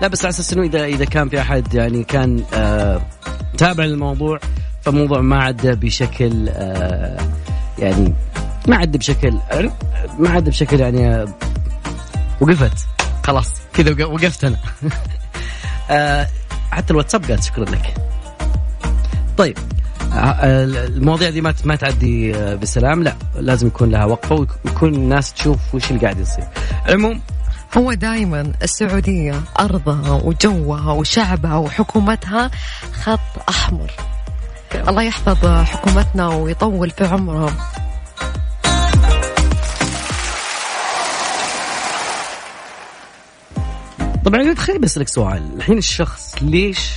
لا 0.02 0.08
بس 0.08 0.24
على 0.24 0.30
أساس 0.30 0.52
إنه 0.52 0.62
اذا 0.62 0.84
إذا 0.84 1.04
كان 1.04 1.28
في 1.28 1.40
أحد 1.40 1.74
يعني 1.74 2.04
كان 2.04 2.44
آه 2.54 3.00
تابع 3.58 3.84
للموضوع 3.84 4.38
فالموضوع 4.82 5.20
ما 5.20 5.42
عدى 5.44 5.72
بشكل 5.72 6.48
آه 6.48 7.18
يعني 7.78 8.14
ما 8.68 8.76
عدى 8.76 8.98
بشكل 8.98 9.32
ما 10.18 10.30
عدى 10.30 10.50
بشكل 10.50 10.80
يعني 10.80 11.06
آه 11.08 11.28
وقفت. 12.40 12.86
خلاص. 13.26 13.52
كذا 13.74 13.90
وق- 14.04 14.12
وقفت 14.12 14.44
أنا. 14.44 14.56
آه 15.90 16.28
حتى 16.70 16.90
الواتساب 16.92 17.24
قال 17.24 17.44
شكرا 17.44 17.64
لك. 17.64 17.94
طيب. 19.36 19.58
المواضيع 20.18 21.30
دي 21.30 21.40
ما 21.40 21.54
ما 21.64 21.76
تعدي 21.76 22.36
آه، 22.36 22.54
بسلام 22.54 23.02
لا 23.02 23.14
لازم 23.34 23.66
يكون 23.66 23.90
لها 23.90 24.04
وقفة 24.04 24.46
ويكون 24.64 24.94
الناس 24.94 25.32
تشوف 25.32 25.74
وش 25.74 25.90
اللي 25.90 26.02
قاعد 26.02 26.18
يصير. 26.18 26.44
عموم 26.88 27.20
هو 27.76 27.92
دائما 27.92 28.52
السعودية 28.62 29.40
أرضها 29.60 30.12
وجوها 30.24 30.92
وشعبها 30.92 31.56
وحكومتها 31.56 32.50
خط 33.02 33.48
أحمر. 33.48 33.90
الله 34.88 35.02
يحفظ 35.02 35.46
حكومتنا 35.46 36.28
ويطول 36.28 36.90
في 36.90 37.04
عمرها 37.04 37.52
طبعا 44.24 44.54
خليني 44.54 44.78
بسألك 44.78 45.08
سؤال. 45.08 45.42
الحين 45.56 45.78
الشخص 45.78 46.34
ليش 46.42 46.90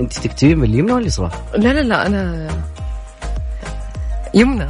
انت 0.00 0.18
تكتبين 0.18 0.60
باليمنى 0.60 0.92
ولا 0.92 1.02
اليسرى؟ 1.02 1.30
لا 1.54 1.72
لا 1.72 1.80
لا 1.82 2.06
أنا 2.06 2.48
يمنى. 4.34 4.66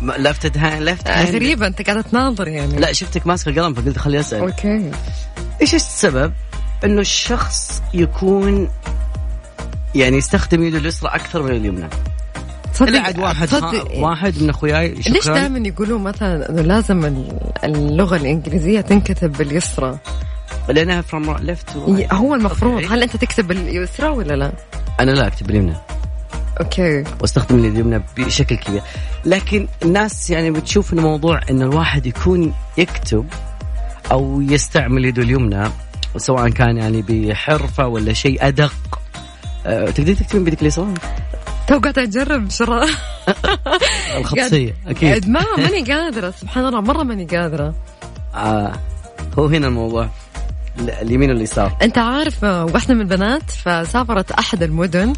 ما- 0.00 0.12
left 0.12 0.60
ha 0.60 0.80
left 0.80 1.10
hand. 1.20 1.34
غريبة 1.34 1.66
أنت 1.66 1.82
قاعدة 1.82 2.00
تناظر 2.02 2.48
يعني. 2.48 2.76
لا 2.76 2.92
شفتك 2.92 3.26
ماسك 3.26 3.48
القلم 3.48 3.74
فقلت 3.74 3.98
خلي 3.98 4.20
أسأل. 4.20 4.40
أوكي. 4.40 4.90
إيش 5.62 5.74
السبب 5.74 6.32
إنه 6.84 7.00
الشخص 7.00 7.82
يكون 7.94 8.68
يعني 9.94 10.16
يستخدم 10.16 10.62
يده 10.64 10.78
اليسرى 10.78 11.10
أكثر 11.10 11.42
من 11.42 11.50
اليمنى؟ 11.50 11.88
إلا 12.80 13.00
عاد 13.00 13.18
واحد 13.18 13.48
تصدق- 13.48 13.96
واحد 13.98 14.42
من 14.42 14.50
أخوياي 14.50 14.88
ليش 14.88 15.08
شكرا. 15.24 15.34
دائما 15.34 15.68
يقولوا 15.68 15.98
مثلا 15.98 16.50
إنه 16.50 16.62
لازم 16.62 17.04
ال- 17.04 17.38
اللغة 17.64 18.16
الإنجليزية 18.16 18.80
تنكتب 18.80 19.32
باليسرى؟ 19.32 19.98
لأنها 20.72 21.00
from 21.00 21.36
left 21.36 21.70
هو 22.12 22.34
المفروض. 22.34 22.84
هل 22.92 23.02
أنت 23.02 23.16
تكتب 23.16 23.46
باليسرى 23.48 24.08
ولا 24.08 24.34
لا؟ 24.36 24.52
أنا 25.00 25.10
لا 25.10 25.26
أكتب 25.26 25.46
باليمنى. 25.46 25.74
أوكي 26.60 27.04
وأستخدم 27.20 27.58
اليد 27.58 27.72
اليمنى 27.74 28.02
بشكل 28.16 28.56
كبير. 28.56 28.82
لكن 29.24 29.68
الناس 29.82 30.30
يعني 30.30 30.50
بتشوف 30.50 30.92
انه 30.92 31.02
موضوع 31.02 31.40
إن 31.50 31.62
الواحد 31.62 32.06
يكون 32.06 32.54
يكتب 32.78 33.26
أو 34.10 34.40
يستعمل 34.40 35.04
يده 35.04 35.22
اليمنى 35.22 35.68
سواء 36.16 36.48
كان 36.48 36.76
يعني 36.76 37.02
بحرفة 37.08 37.86
ولا 37.86 38.12
شيء 38.12 38.48
أدق. 38.48 38.72
أه 39.66 39.90
تقدرين 39.90 40.16
تكتبين 40.16 40.44
بيدك 40.44 40.62
اليسرى 40.62 40.94
تو 41.68 41.78
قاعدة 41.78 42.02
أجرب 42.02 42.50
شراء 42.50 42.88
الخطيه 44.18 44.74
أكيد. 44.86 45.28
ما 45.28 45.40
ماني 45.58 45.82
قادرة. 45.92 46.30
سبحان 46.30 46.66
الله 46.66 46.80
مرة 46.80 47.02
ماني 47.02 47.24
قادرة. 47.24 47.74
آه 48.34 48.72
هو 49.38 49.46
هنا 49.46 49.66
الموضوع. 49.66 50.02
ال- 50.04 50.10
اليمين 50.78 51.30
واليسار. 51.30 51.76
أنت 51.82 51.98
عارف 51.98 52.44
آه، 52.44 52.64
واحدة 52.64 52.94
من 52.94 53.00
البنات 53.00 53.50
فسافرت 53.50 54.30
أحد 54.32 54.62
المدن 54.62 55.12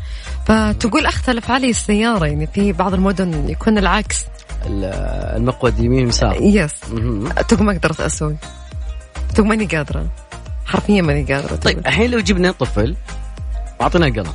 فتقول 0.47 1.06
أختلف 1.06 1.50
علي 1.50 1.71
السيارة 1.71 2.26
يعني 2.26 2.47
في 2.47 2.73
بعض 2.73 2.94
المدن 2.94 3.49
يكون 3.49 3.78
العكس. 3.78 4.25
ال- 4.66 4.85
المقود 5.37 5.78
يمين 5.78 6.04
ويسار. 6.06 6.37
yes. 6.40 6.73
تقول 7.49 7.64
ما 7.66 7.73
قدرت 7.73 8.00
أسوي. 8.00 8.37
تقول 9.35 9.47
ماني 9.49 9.64
قادرة. 9.66 10.06
حرفيا 10.66 11.02
ماني 11.02 11.35
قادرة. 11.35 11.56
طيب. 11.56 11.78
الحين 11.78 12.11
لو 12.11 12.21
جبنا 12.21 12.52
طفل 12.52 12.97
واعطيناه 13.80 14.09
قلم. 14.09 14.32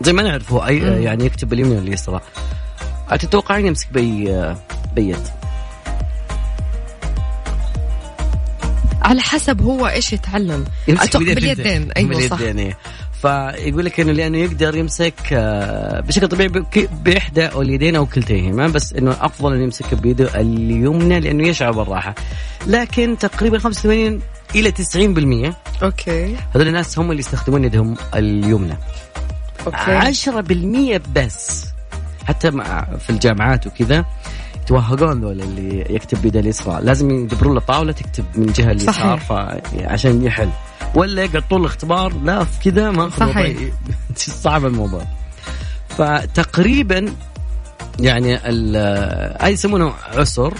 زي 0.00 0.12
ما 0.12 0.22
نعرف 0.22 0.52
هو 0.52 0.66
اي 0.66 0.80
مم. 0.80 1.02
يعني 1.02 1.24
يكتب 1.24 1.48
باليمين 1.48 1.72
ولا 1.72 1.80
اليسرى 1.88 2.20
تتوقعين 3.18 3.66
يمسك 3.66 3.92
بي 3.92 4.34
بيد 4.94 5.28
على 9.02 9.20
حسب 9.20 9.62
هو 9.62 9.86
إيش 9.86 10.12
يتعلم. 10.12 10.64
يمسك 10.88 11.02
أتوقع 11.02 11.32
باليدين. 11.34 11.92
أيوه 11.92 12.28
صح. 12.28 12.36
باليدين 12.36 12.58
إيه. 12.58 12.78
فيقول 13.22 13.84
لك 13.84 14.00
إنه 14.00 14.12
لأنه 14.12 14.38
يقدر 14.38 14.76
يمسك 14.76 15.14
آه، 15.32 16.00
بشكل 16.00 16.28
طبيعي 16.28 16.48
بإحدى 17.04 17.46
أو 17.46 17.62
اليدين 17.62 17.96
أو 17.96 18.06
كلتيهما 18.06 18.68
بس 18.68 18.92
إنه 18.92 19.16
أفضل 19.20 19.52
إنه 19.54 19.62
يمسك 19.62 19.94
بيده 19.94 20.40
اليمنى 20.40 21.20
لأنه 21.20 21.48
يشعر 21.48 21.72
بالراحة. 21.72 22.14
لكن 22.66 23.18
تقريبا 23.18 23.58
85 23.58 24.20
إلى 24.54 24.72
90% 24.72 25.54
أوكي. 25.82 26.36
هذول 26.54 26.68
الناس 26.68 26.98
هم 26.98 27.10
اللي 27.10 27.20
يستخدمون 27.20 27.64
يدهم 27.64 27.96
اليمنى. 28.14 28.78
أوكي. 29.66 29.98
10% 30.96 31.00
بس. 31.14 31.64
حتى 32.28 32.50
مع 32.50 32.88
في 32.98 33.10
الجامعات 33.10 33.66
وكذا 33.66 34.04
يتوهقون 34.72 35.20
ذول 35.20 35.40
اللي 35.42 35.94
يكتب 35.94 36.22
بيده 36.22 36.40
اليسرى. 36.40 36.80
لازم 36.82 37.10
يدبرون 37.10 37.54
له 37.54 37.60
طاوله 37.60 37.92
تكتب 37.92 38.24
من 38.34 38.48
الجهه 38.48 38.70
اليسار. 38.70 39.20
عشان 39.80 40.22
يحل. 40.22 40.50
ولا 40.94 41.22
يقعد 41.24 41.42
طول 41.50 41.60
الاختبار 41.60 42.12
لا 42.24 42.46
كذا 42.64 42.90
ما 42.90 43.08
صحيح. 43.10 43.56
صعب 44.44 44.66
الموضوع. 44.66 45.02
فتقريبا 45.88 47.12
يعني 48.00 48.48
ال- 48.48 49.36
هاي 49.42 49.52
يسمونه 49.52 49.92
عسر. 50.16 50.54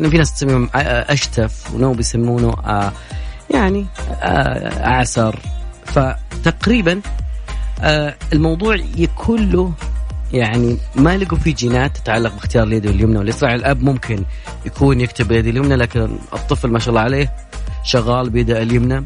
لأن 0.00 0.10
في 0.10 0.18
ناس 0.18 0.34
تسميهم 0.34 0.68
أشتف 0.74 1.74
ونوب 1.74 2.00
يسمونه 2.00 2.50
آه 2.66 2.92
يعني 3.50 3.86
أعسر. 4.24 5.38
فتقريبا 5.86 7.00
آه 7.80 8.14
الموضوع 8.32 8.76
يكون 8.96 9.50
له 9.50 9.72
يعني 10.34 10.78
ما 10.94 11.16
لقوا 11.16 11.38
في 11.38 11.52
جينات 11.52 11.96
تتعلق 11.96 12.34
باختيار 12.34 12.64
اليد 12.64 12.86
اليمنى 12.86 13.18
واليسرى 13.18 13.54
الأب 13.54 13.82
ممكن 13.82 14.24
يكون 14.66 15.00
يكتب 15.00 15.28
باليد 15.28 15.46
اليمنى 15.46 15.76
لكن 15.76 16.18
الطفل 16.32 16.70
ما 16.70 16.78
شاء 16.78 16.88
الله 16.88 17.00
عليه 17.00 17.32
شغال 17.82 18.30
بيده 18.30 18.62
اليمنى 18.62 19.04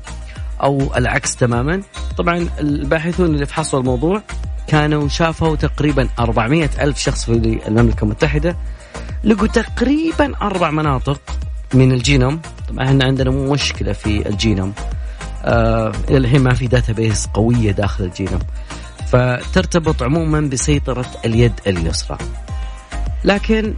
أو 0.63 0.97
العكس 0.97 1.37
تماما. 1.37 1.83
طبعا 2.17 2.49
الباحثون 2.61 3.27
اللي 3.27 3.47
فحصوا 3.47 3.81
الموضوع 3.81 4.23
كانوا 4.67 5.09
شافوا 5.09 5.57
تقريبا 5.57 6.09
400 6.19 6.71
ألف 6.81 6.99
شخص 6.99 7.25
في 7.25 7.61
المملكة 7.69 8.05
المتحدة 8.05 8.57
لقوا 9.25 9.47
تقريبا 9.47 10.33
أربع 10.43 10.71
مناطق 10.71 11.21
من 11.75 11.93
الجينوم. 11.93 12.41
طبعا 12.69 12.85
إحنا 12.85 13.05
عندنا 13.05 13.31
مشكلة 13.31 13.93
في 13.93 14.29
الجينوم. 14.29 14.73
آه 15.45 15.93
الحين 16.11 16.43
ما 16.43 16.55
في 16.55 16.67
database 16.67 17.27
قوية 17.27 17.73
داخل 17.73 18.05
الجينوم. 18.05 18.41
فترتبط 19.13 20.03
عموما 20.03 20.41
بسيطرة 20.41 21.07
اليد 21.25 21.53
اليسرى 21.67 22.19
لكن 23.25 23.75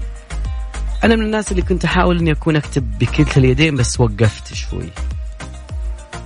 أنا 1.04 1.16
من 1.16 1.22
الناس 1.22 1.50
اللي 1.50 1.62
كنت 1.62 1.84
أحاول 1.84 2.18
إني 2.18 2.32
أكون 2.32 2.56
أكتب 2.56 2.98
بكلتا 2.98 3.36
اليدين 3.40 3.76
بس 3.76 4.00
وقفت 4.00 4.54
شوي 4.54 4.90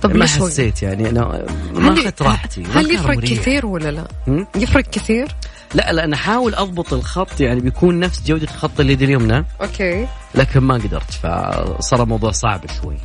طب 0.01 0.15
ما؟ 0.15 0.25
حسيت 0.25 0.83
يعني 0.83 1.09
أنا 1.09 1.45
ما 1.73 1.93
أخذت 1.93 2.21
راحتي 2.21 2.63
هل 2.63 2.91
يفرق 2.91 3.17
مريح. 3.17 3.31
كثير 3.31 3.65
ولا 3.65 3.91
لا؟ 3.91 4.07
يفرق 4.55 4.83
كثير؟ 4.83 5.27
لا 5.73 5.93
لا 5.93 6.03
أنا 6.03 6.15
أحاول 6.15 6.55
أضبط 6.55 6.93
الخط 6.93 7.41
يعني 7.41 7.59
بيكون 7.59 7.99
نفس 7.99 8.23
جودة 8.27 8.47
خط 8.47 8.79
اليد 8.79 9.01
اليمنى 9.01 9.45
أوكي 9.61 10.07
لكن 10.35 10.59
ما 10.59 10.73
قدرت 10.73 11.11
فصار 11.11 12.03
الموضوع 12.03 12.31
صعب 12.31 12.61
شوي 12.81 12.97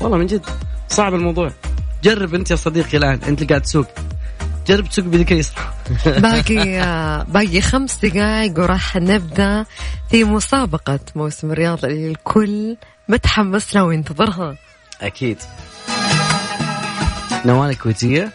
والله 0.00 0.18
من 0.18 0.26
جد 0.26 0.46
صعب 0.88 1.14
الموضوع 1.14 1.50
جرب 2.04 2.34
أنت 2.34 2.50
يا 2.50 2.56
صديقي 2.56 2.98
الآن 2.98 3.20
أنت 3.28 3.42
اللي 3.42 3.48
قاعد 3.48 3.62
تسوق 3.62 3.86
جرب 4.70 4.88
تسوق 4.88 5.04
بيدك 5.04 5.32
اليسرى 5.32 5.72
باقي 6.06 6.80
آه، 6.80 7.22
باقي 7.22 7.60
خمس 7.60 7.98
دقائق 8.02 8.60
وراح 8.60 8.96
نبدأ 8.96 9.64
في 10.10 10.24
مسابقة 10.24 11.00
موسم 11.16 11.50
الرياض 11.52 11.84
اللي 11.84 12.10
الكل 12.10 12.76
متحمس 13.08 13.74
لها 13.74 13.82
وينتظرها. 13.82 14.56
أكيد. 15.00 15.38
نوال 17.46 17.70
الكويتية 17.70 18.32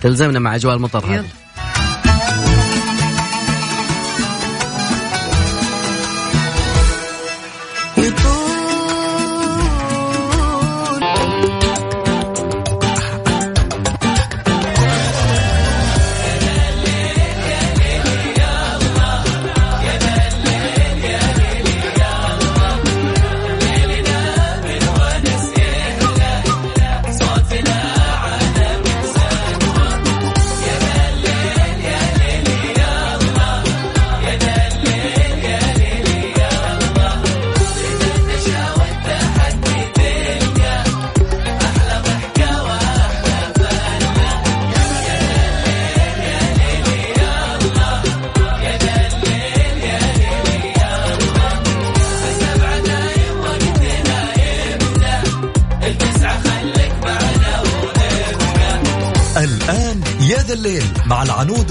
تلزمنا 0.00 0.38
مع 0.38 0.54
أجواء 0.54 0.76
المطر. 0.76 1.06
هذه. 1.06 1.24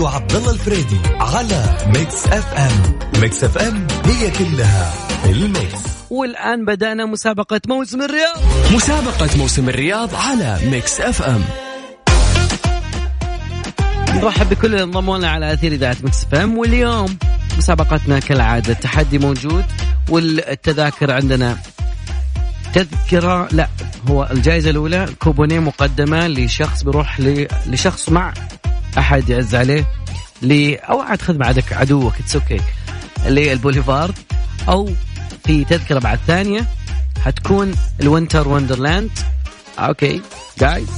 وعبد 0.06 0.36
الله 0.36 0.52
الفريدي 0.52 0.98
على 1.20 1.78
Mix 1.88 2.28
FM. 2.28 3.00
Mix 3.22 3.44
FM 3.44 3.88
هي 4.06 4.32
كلها 4.32 4.94
ال 5.26 5.37
mix. 5.37 5.80
والآن 6.10 6.66
بدأنا 6.66 7.06
مسابقة 7.06 7.62
موسم 7.68 8.02
الرياض. 8.02 8.38
مسابقة 8.74 9.38
موسم 9.38 9.70
الرياض 9.70 10.16
على 10.16 10.60
Mix 10.72 11.02
FM. 11.02 11.44
نرحب 14.10 14.50
بكل 14.50 14.68
اللي 14.68 14.84
انضموا 14.84 15.18
لنا 15.18 15.30
على 15.30 15.54
أثير 15.54 15.72
إذاعة 15.72 15.98
Mix 16.04 16.24
FM. 16.24 16.58
واليوم 16.58 17.18
مسابقتنا 17.58 18.20
كالعادة 18.20 18.74
التحدي 18.74 19.18
موجود 19.18 19.66
والتذاكر 20.10 21.12
عندنا. 21.12 21.58
تذكرة 22.74 23.48
لا 23.52 23.68
هو 24.10 24.30
الجائزة 24.32 24.70
الأولى 24.70 25.08
كوبون 25.20 25.60
مقدمة 25.60 26.28
لشخص 26.28 26.84
بيروح 26.84 27.20
لشخص 27.68 28.10
مع 28.10 28.34
أحد 28.98 29.30
يعز 29.30 29.56
عليه 29.56 29.88
ل 30.42 30.76
أو 30.76 31.02
عاد 31.02 31.22
خذ 31.22 31.38
معك 31.38 31.74
عدوك 31.74 32.14
it's 32.20 32.36
okay 32.36 32.62
للبوليفارد 33.26 34.16
أو 34.70 34.90
في 35.46 35.66
تذكرة 35.66 36.00
بعد 36.00 36.20
ثانية 36.28 36.68
حتكون 37.26 37.76
ال 38.02 38.08
Winter 38.08 38.48
Wonderland 38.48 39.12
okay 39.80 40.22
جايز 40.60 40.90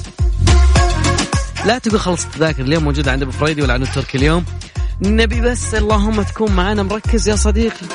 لا 1.66 1.78
تقول 1.78 2.00
خلص 2.00 2.26
التذاكر 2.26 2.64
اليوم 2.64 2.84
موجودة 2.84 3.12
عند 3.12 3.22
أبو 3.22 3.32
فريدي 3.32 3.62
ولا 3.62 3.74
عند 3.74 3.84
التركي 3.84 4.18
اليوم. 4.18 4.46
نبي 5.02 5.42
بس 5.42 5.76
اللهم 5.76 6.22
تكون 6.22 6.52
معنا 6.52 6.84
مركز 6.84 7.30
يا 7.30 7.36
صديقي. 7.36 7.86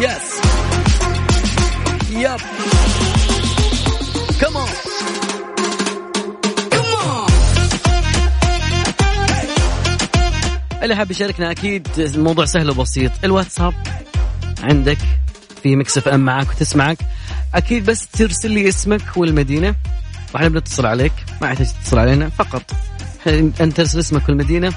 yes 0.00 0.40
yep 2.10 2.40
اللي 10.86 10.96
حاب 10.96 11.10
يشاركنا 11.10 11.50
أكيد 11.50 11.88
الموضوع 11.98 12.44
سهل 12.44 12.70
وبسيط. 12.70 13.12
الواتساب 13.24 13.74
عندك 14.62 14.98
في 15.62 15.76
Mix 15.76 15.98
FM 15.98 16.20
معاك 16.20 16.50
وتسمعك. 16.50 16.98
أكيد 17.54 17.86
بس 17.90 18.06
ترسل 18.06 18.50
لي 18.50 18.68
اسمك 18.68 19.16
والمدينة. 19.16 19.74
وإحنا 20.34 20.48
بنتصل 20.48 20.86
عليك 20.86 21.12
ما 21.40 21.48
يحتاج 21.48 21.66
تتصل 21.66 21.98
علينا 21.98 22.28
فقط. 22.28 22.62
أنت 23.26 23.76
ترسل 23.76 23.98
اسمك 23.98 24.28
والمدينة. 24.28 24.72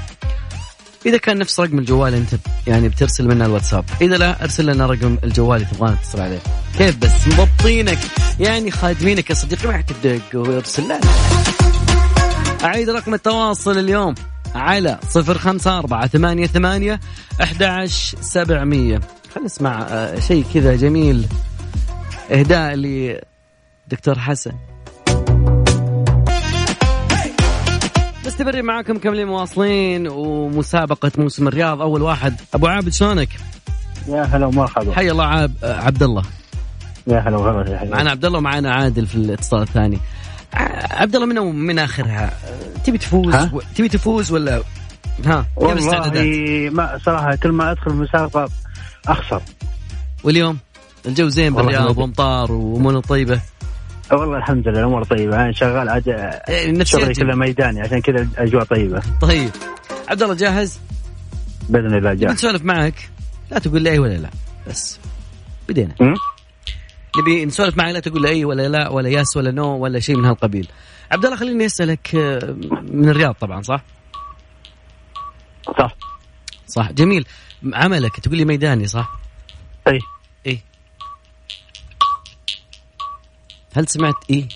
إذا 1.05 1.17
كان 1.17 1.37
نفس 1.37 1.59
رقم 1.59 1.79
الجوال 1.79 2.13
أنت 2.13 2.35
يعني 2.67 2.89
بترسل 2.89 3.27
منها 3.27 3.47
الواتساب. 3.47 3.85
إذا 4.01 4.17
لا 4.17 4.43
أرسل 4.43 4.65
لنا 4.65 4.85
رقم 4.85 5.17
الجوال 5.23 5.61
اللي 5.61 5.73
تبغانا 5.73 5.95
نتصل 5.95 6.21
عليه. 6.21 6.39
كيف 6.77 6.97
بس؟ 6.97 7.27
مضبطينك 7.27 7.99
يعني 8.39 8.71
خادمينك 8.71 9.29
يا 9.29 9.35
صديقي 9.35 9.67
ما 9.67 9.81
تدق 9.81 10.21
ويرسل 10.33 10.87
لا 10.87 10.99
أعيد 12.63 12.89
رقم 12.89 13.13
التواصل 13.13 13.79
اليوم. 13.79 14.15
على 14.55 14.99
صفر 15.09 15.37
خمسة 15.37 15.79
أربعة 15.79 16.07
ثمانية 16.07 16.47
ثمانية 16.47 16.99
أحد 17.43 17.85
سبعمية. 18.21 18.99
خلينا 19.33 19.45
نسمع 19.45 19.81
آه، 19.81 20.19
شيء 20.19 20.45
كذا 20.53 20.75
جميل. 20.75 21.27
إهداء 22.31 22.75
لدكتور 22.75 24.19
حسن. 24.19 24.51
مستمرين 28.25 28.65
معاكم 28.65 28.97
كملين 28.97 29.27
مواصلين 29.27 30.07
ومسابقة 30.07 31.11
موسم 31.17 31.47
الرياض. 31.47 31.81
أول 31.81 32.01
واحد 32.01 32.35
أبو 32.53 32.67
عابد 32.67 32.89
شلونك؟ 32.89 33.29
يا 34.07 34.23
هلا 34.23 34.45
ومرحبا. 34.45 34.95
حي 34.95 35.11
الله 35.11 35.25
عاب 35.25 35.53
عبد 35.63 36.03
الله 36.03 36.23
يا 37.07 37.19
هلا 37.19 37.37
وغلا 37.37 37.79
حبيبي 37.79 37.95
معنا 37.95 38.11
عبد 38.11 38.25
الله 38.25 38.37
ومعنا 38.37 38.73
عادل 38.73 39.07
في 39.07 39.15
الاتصال 39.15 39.61
الثاني. 39.61 39.99
عبد 40.53 41.15
الله 41.15 41.27
من 41.27 41.55
من 41.55 41.79
آخرها. 41.79 42.33
تبي 42.85 42.97
تفوز؟ 42.97 43.35
و... 43.35 43.61
تبي 43.75 43.89
تفوز 43.89 44.31
ولا؟ 44.31 44.63
ها 45.25 45.41
كيف 45.41 45.47
والله 45.57 45.73
الاستعدادات 45.73 46.73
ما 46.73 46.99
صراحة 47.05 47.35
كل 47.35 47.51
ما 47.51 47.71
أدخل 47.71 47.91
المسابقة 47.91 48.49
أخسر. 49.07 49.41
واليوم؟ 50.23 50.57
الجو 51.05 51.27
زين 51.27 51.53
بالرياض. 51.53 51.97
وأمطار 51.97 52.51
وأمور 52.51 52.99
طيبة. 52.99 53.41
والله 54.11 54.37
الحمد 54.37 54.67
لله 54.67 54.79
الأمور 54.79 55.03
طيبة. 55.03 55.35
أنا 55.35 55.51
شغال 55.51 55.89
عاد 55.89 56.09
إيه، 56.49 56.83
شغلي 56.83 57.13
كله 57.13 57.35
ميداني 57.35 57.81
عشان 57.81 58.01
كذا 58.01 58.21
الأجواء 58.21 58.63
طيبة. 58.63 59.01
طيب. 59.21 59.49
عبد 60.09 60.23
الله 60.23 60.35
جاهز؟ 60.35 60.79
بإذن 61.69 61.97
الله 61.97 62.13
جاهز. 62.13 62.31
نسولف 62.31 62.63
معك. 62.63 63.09
لا 63.51 63.59
تقول 63.59 63.81
لي 63.81 63.91
أي 63.91 63.99
ولا 63.99 64.13
لا 64.13 64.29
بس 64.69 64.99
بدينا? 65.69 65.95
نبي 67.17 67.45
نسولف 67.45 67.77
معك 67.77 67.93
لا 67.93 67.99
تقول 67.99 68.25
إي 68.25 68.45
ولا 68.45 68.67
لا 68.67 68.89
ولا 68.89 69.09
yes 69.09 69.37
ولا 69.37 69.51
no 69.51 69.77
ولا 69.77 69.99
شيء 69.99 70.17
من 70.17 70.25
هالقبيل. 70.25 70.67
عبد 71.11 71.25
الله 71.25 71.37
خليني 71.37 71.65
أسألك 71.65 72.15
آه، 72.15 72.55
من 72.81 73.09
الرياض 73.09 73.33
طبعا 73.33 73.61
صح؟ 73.61 73.83
صح. 75.77 75.95
صح. 76.67 76.91
جميل. 76.91 77.25
عملك 77.73 78.19
تقول 78.19 78.37
لي 78.37 78.45
ميداني 78.45 78.87
صح؟ 78.87 79.19
إي. 79.87 79.99
إيه 80.45 80.61
هل 83.75 83.87
سمعت 83.87 84.15
إيه 84.29 84.47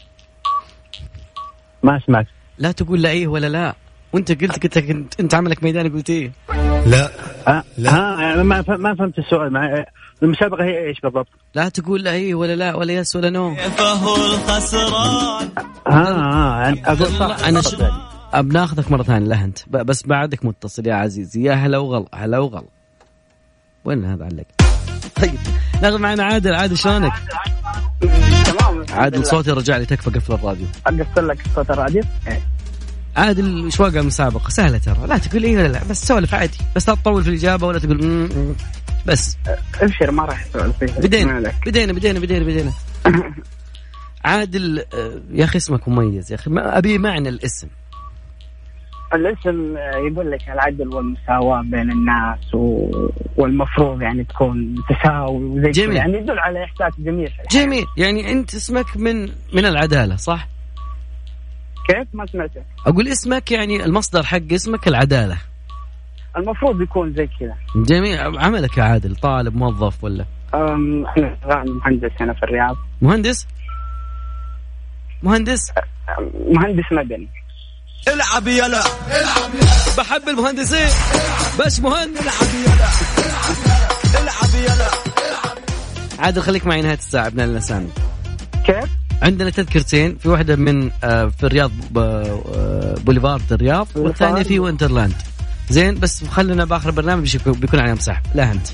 ما 1.84 2.00
سمعت. 2.08 2.28
لا 2.58 2.72
تقول 2.72 3.02
لا 3.02 3.10
إيه 3.10 3.28
ولا 3.28 3.48
لا. 3.48 3.76
وأنت 4.14 4.32
قلت 4.32 4.78
قلت 4.78 5.20
أنت 5.20 5.34
عملك 5.34 5.64
ميداني 5.64 5.90
قلت 5.90 6.10
إيه 6.10 6.32
لا. 6.86 7.10
آه 7.48 7.64
لا. 7.78 7.92
ها 7.92 8.22
يعني 8.22 8.44
ما 8.44 8.64
ما 8.68 8.96
فهمت 8.96 9.20
السؤال 9.20 9.54
مع 9.54 9.86
المسابقة 10.24 10.64
هي 10.64 10.88
إيش 10.88 11.00
بالضبط؟ 11.00 11.28
لا 11.56 11.70
تقول 11.70 12.04
لا 12.04 12.12
إيه 12.12 12.36
ولا 12.36 12.56
لا 12.56 12.76
ولا 12.76 12.94
yes 12.94 13.16
ولا 13.16 13.30
no. 13.30 13.56
فهو 13.56 14.16
الخسران؟ 14.16 15.50
ها 15.88 16.10
ها 16.10 16.64
يعني 16.64 16.82
أقول 16.86 17.08
صح. 17.08 17.48
أنا 17.48 17.62
ش... 17.62 17.76
بناخذك 18.36 18.92
مرة 18.92 19.04
ثانية 19.04 19.28
لا 19.28 19.44
أنت. 19.44 19.70
بس 19.70 20.04
بعدك 20.08 20.46
متصل 20.46 20.88
يا 20.88 20.94
عزيزي 20.96 21.44
يا 21.44 21.54
هلا 21.54 21.78
وغلا 21.78 22.06
هلا 22.14 22.40
وغلا. 22.40 22.68
وين 23.86 24.06
هذا 24.06 24.26
علق؟ 24.26 24.46
طيب 25.22 25.40
ناخذ 25.82 25.98
معنا 25.98 26.24
عادل. 26.24 26.54
عادل 26.54 26.78
شلونك؟ 26.78 27.14
تمام. 28.46 28.86
عادل 28.94 29.26
صوتي 29.26 29.52
رجع 29.52 29.78
لي 29.78 29.86
تكفى 29.86 30.10
قفل 30.10 30.34
الراديو. 30.34 30.68
أقفل 30.88 31.28
لك 31.28 31.38
صوت 31.56 31.72
الراديو. 31.72 32.04
عادل 33.18 33.66
إيش 33.66 33.80
واقع 33.80 34.00
المسابقة 34.00 34.50
سهلة 34.50 34.78
ترى 34.78 35.08
لا 35.08 35.18
تقول 35.18 35.44
إيه 35.44 35.58
ولا 35.58 35.68
لا 35.68 35.84
بس 35.90 36.08
سولف 36.08 36.34
عادي 36.36 36.58
بس 36.76 36.90
لا 36.90 36.96
تطول 36.96 37.24
في 37.24 37.30
الإجابة 37.30 37.68
ولا 37.68 37.80
تقول 37.80 38.04
مم، 38.06 38.30
مم. 38.36 38.54
بس 39.06 39.38
أبشر 39.82 40.12
ما 40.12 40.26
راح 40.26 40.46
يسولف 40.46 40.78
فيه 40.78 40.86
بدينا. 41.02 41.54
بدينا 41.66 41.94
بدينا 41.94 42.20
بدينا 42.20 42.46
بدينا 42.50 42.74
عادل 44.26 44.80
آه، 44.94 45.22
يا 45.32 45.44
أخي 45.46 45.58
اسمك 45.58 45.88
مميز 45.88 46.32
يا 46.32 46.36
أخي 46.38 46.50
ما 46.50 46.78
أبي 46.78 46.98
معنى 46.98 47.30
الاسم 47.30 47.68
الاسم 49.14 49.76
يقول 50.08 50.32
لك 50.32 50.50
العدل 50.50 50.88
والمساواة 50.88 51.62
بين 51.62 51.92
الناس 51.92 52.54
و... 52.54 52.90
والمفروض 53.38 54.02
يعني 54.02 54.24
تكون 54.24 54.76
تساوي 54.90 55.44
وزي 55.44 55.72
جميل. 55.72 55.96
يعني 55.98 56.18
يدل 56.18 56.40
على 56.40 56.64
إحساس 56.64 56.94
جميل 57.00 57.28
في 57.28 57.42
الحياة. 57.42 57.64
جميل 57.66 57.86
يعني 57.98 58.32
أنت 58.32 58.56
اسمك 58.56 58.98
من 58.98 59.22
من 59.54 59.66
العدالة 59.66 60.16
صح؟ 60.16 60.48
كيف 61.88 62.08
ما 62.14 62.26
سمعتك؟ 62.26 62.66
أقول 62.88 63.08
اسمك 63.08 63.52
يعني 63.52 63.86
المصدر 63.86 64.24
حق 64.24 64.52
اسمك 64.52 64.88
العدالة. 64.88 65.38
المفروض 66.38 66.82
يكون 66.82 67.14
زي 67.14 67.30
كذا. 67.40 67.56
جميل. 67.76 68.20
عملك 68.20 68.78
يا 68.78 68.84
عادل 68.84 69.16
طالب 69.16 69.56
موظف 69.56 70.04
ولا؟ 70.04 70.26
أم، 70.56 71.06
أنا 71.18 71.38
شغال 71.44 71.78
مهندس 71.78 72.12
هنا 72.20 72.34
في 72.34 72.44
الرياض. 72.44 72.76
مهندس؟ 73.02 73.48
مهندس؟ 75.24 75.72
مهندس 76.48 76.84
مدني. 76.92 77.30
العب 78.08 78.48
يلا. 78.48 78.84
بحب 79.98 80.30
المهندسين 80.30 80.88
بس 81.60 81.80
مهندس. 81.80 82.22
العب 84.22 84.64
يلا. 84.64 84.88
عادل 86.20 86.42
خليك 86.42 86.66
معي 86.66 86.82
نهاية 86.82 86.98
الساعة 86.98 87.28
ابن 87.28 87.40
الاسامي 87.40 87.90
كيف؟ 88.66 89.03
عندنا 89.24 89.50
تذكرتين 89.50 90.18
في 90.18 90.30
واحدة 90.30 90.56
من 90.56 90.92
آه، 91.04 91.26
في 91.38 91.44
الرياض 91.46 91.72
آه، 91.98 92.96
بوليفارد 93.06 93.54
الرياض 93.54 93.88
والثانية 93.96 94.44
في 94.44 94.60
وينترلاند. 94.60 95.14
زين 95.70 96.00
بس 96.00 96.24
خلينا 96.24 96.66
بآخر 96.66 96.90
البرنامج 96.90 97.22
بيش- 97.38 97.56
بيكون 97.58 97.80
عليهم 97.80 98.00
سحب 98.00 98.24
لا 98.36 98.52
أنت. 98.52 98.68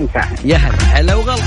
انت 0.00 0.16
يا 0.44 0.56
هلا. 0.56 0.76
هلا 0.78 1.14
وغلا. 1.14 1.42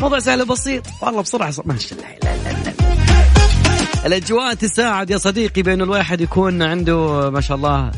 موضوع 0.00 0.18
سهل 0.18 0.42
وبسيط. 0.42 0.86
والله 1.02 1.22
بسرعة 1.22 1.50
ص- 1.50 1.60
ما 1.64 1.78
شاء 1.78 1.98
الله. 1.98 2.10
لا 2.22 2.36
لا 2.36 2.52
لا. 2.64 4.06
الأجواء 4.06 4.54
تساعد 4.54 5.10
يا 5.10 5.18
صديقي 5.18 5.62
بين 5.62 5.82
الواحد 5.82 6.20
يكون 6.20 6.62
عنده 6.62 7.30
ما 7.30 7.40
شاء 7.40 7.56
الله 7.56 7.90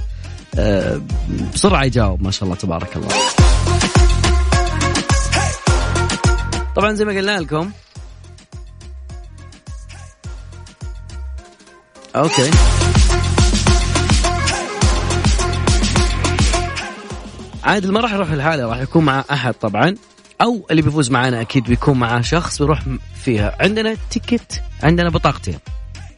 آه، 0.59 1.01
بسرعة 1.55 1.85
يجاوب 1.85 2.23
ما 2.23 2.31
شاء 2.31 2.45
الله 2.45 2.57
تبارك 2.57 2.97
الله. 2.97 3.09
طبعا 6.77 6.93
زي 6.93 7.05
ما 7.05 7.13
قلنا 7.13 7.39
لكم 7.41 7.71
أوكي 12.17 12.51
عادل 17.65 17.93
ما 17.93 18.01
راح 18.01 18.13
يروح 18.13 18.33
لحاله 18.33 18.67
راح 18.67 18.79
يكون 18.79 19.05
مع 19.05 19.25
أحد 19.33 19.55
طبعا. 19.55 19.95
أو 20.43 20.67
اللي 20.71 20.83
بيفوز 20.83 21.11
معانا 21.11 21.41
أكيد 21.41 21.65
بيكون 21.65 21.99
معاه 21.99 22.21
شخص 22.21 22.63
بيروح 22.63 22.83
فيها. 23.25 23.57
عندنا 23.61 23.97
ticket 24.11 24.63
عندنا 24.83 25.09
بطاقتين. 25.11 25.59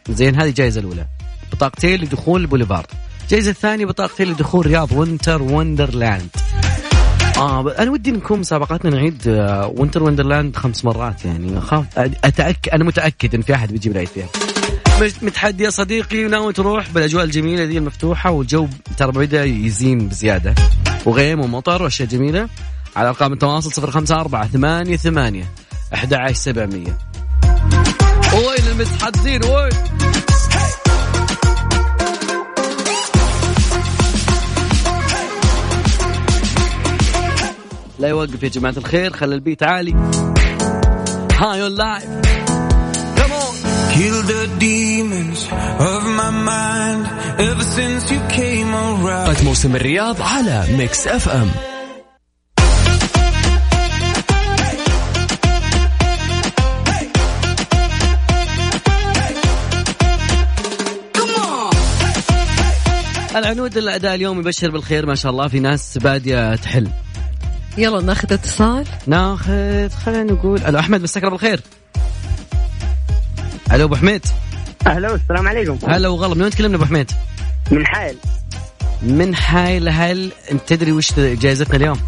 زين 0.08 0.40
هذه 0.40 0.48
الجائزه 0.48 0.80
الأولى. 0.80 1.06
بطاقتين 1.52 2.00
لدخول 2.00 2.40
البوليفارد 2.40 2.86
الجائزه 3.22 3.50
الثانية 3.50 3.86
بطاقتين 3.86 4.28
لدخول 4.28 4.66
رياض 4.66 4.92
Winter 4.92 5.42
Wonderland 5.42 6.28
آه 7.36 7.74
أنا 7.78 7.90
ودي 7.90 8.10
نكون 8.10 8.40
مسابقاتنا 8.40 8.90
نعيد 8.90 9.28
آه، 9.28 9.66
Winter 9.76 10.02
Wonderland 10.02 10.56
خمس 10.56 10.84
مرات 10.84 11.24
يعني. 11.24 11.58
اخاف 11.58 11.84
اتاكد 11.98 12.68
أنا 12.72 12.84
متأكد 12.84 13.34
إن 13.34 13.42
في 13.42 13.54
أحد 13.54 13.72
بيجيب 13.72 13.92
العيد 13.92 14.08
فيها. 14.08 14.53
متحدي 15.02 15.64
يا 15.64 15.70
صديقي 15.70 16.24
وناوي 16.24 16.52
تروح 16.52 16.90
بالأجواء 16.90 17.24
الجميلة 17.24 17.64
دي 17.64 17.78
المفتوحة 17.78 18.30
والجو 18.30 18.68
ترى 18.98 19.12
بدا 19.12 19.44
يزين 19.44 20.08
بزيادة. 20.08 20.54
وغيم 21.06 21.40
ومطر 21.40 21.82
وأشياء 21.82 22.08
جميلة. 22.08 22.48
على 22.96 23.08
أرقام 23.08 23.32
التواصل 23.32 23.82
054 23.82 24.46
8 24.48 24.96
8 24.96 25.44
11 25.94 26.34
700 26.34 26.98
وين 28.34 28.66
المتحدين؟ 28.70 29.44
وين؟ 29.44 29.70
لا 37.98 38.08
يوقف 38.08 38.42
يا 38.42 38.48
جماعة 38.48 38.74
الخير 38.76 39.12
خلي 39.12 39.34
ال 39.34 39.40
beat 39.40 39.62
عالي. 39.62 39.94
High 41.32 41.62
on 41.62 41.76
life 41.76 42.43
Kill 43.94 44.18
the 44.34 44.44
demons 44.58 45.40
of 45.92 46.00
my 46.20 46.30
mind 46.52 47.04
ever 47.48 47.64
since 47.76 48.02
you 48.12 48.20
came 48.38 48.70
around. 48.74 49.44
موسم 49.44 49.76
الرياض 49.76 50.22
على 50.22 50.64
Mix 50.78 51.06
FM 51.06 51.50
العنود 63.36 63.76
الأداء 63.76 64.14
اليوم 64.14 64.40
يبشر 64.40 64.70
بالخير 64.70 65.06
ما 65.06 65.14
شاء 65.14 65.32
الله. 65.32 65.48
في 65.48 65.60
ناس 65.60 65.98
بادية 65.98 66.56
تحل. 66.56 66.88
يلا 67.78 68.00
ناخذ 68.00 68.32
اتصال. 68.32 68.86
ناخذ 69.06 69.88
خلينا 69.88 70.32
نقول 70.32 70.60
ألو 70.60 70.78
أحمد 70.78 71.02
مساك 71.02 71.24
الله 71.24 71.36
بالخير. 71.36 71.60
ألو 73.72 73.84
أبو 73.84 73.96
حميد 73.96 74.26
أهلا 74.86 75.14
السلام 75.14 75.48
عليكم 75.48 75.78
هلا 75.88 76.08
وغلا 76.08 76.34
من 76.34 76.42
وين 76.42 76.50
تكلمنا 76.50 76.76
أبو 76.76 76.84
حميد؟ 76.84 77.10
من 77.70 77.86
حائل 77.86 78.16
من 79.02 79.34
حايل 79.36 79.88
هل 79.88 80.32
أنت 80.50 80.60
تدري 80.66 80.92
وش 80.92 81.12
جائزتنا 81.14 81.76
اليوم؟ 81.76 82.00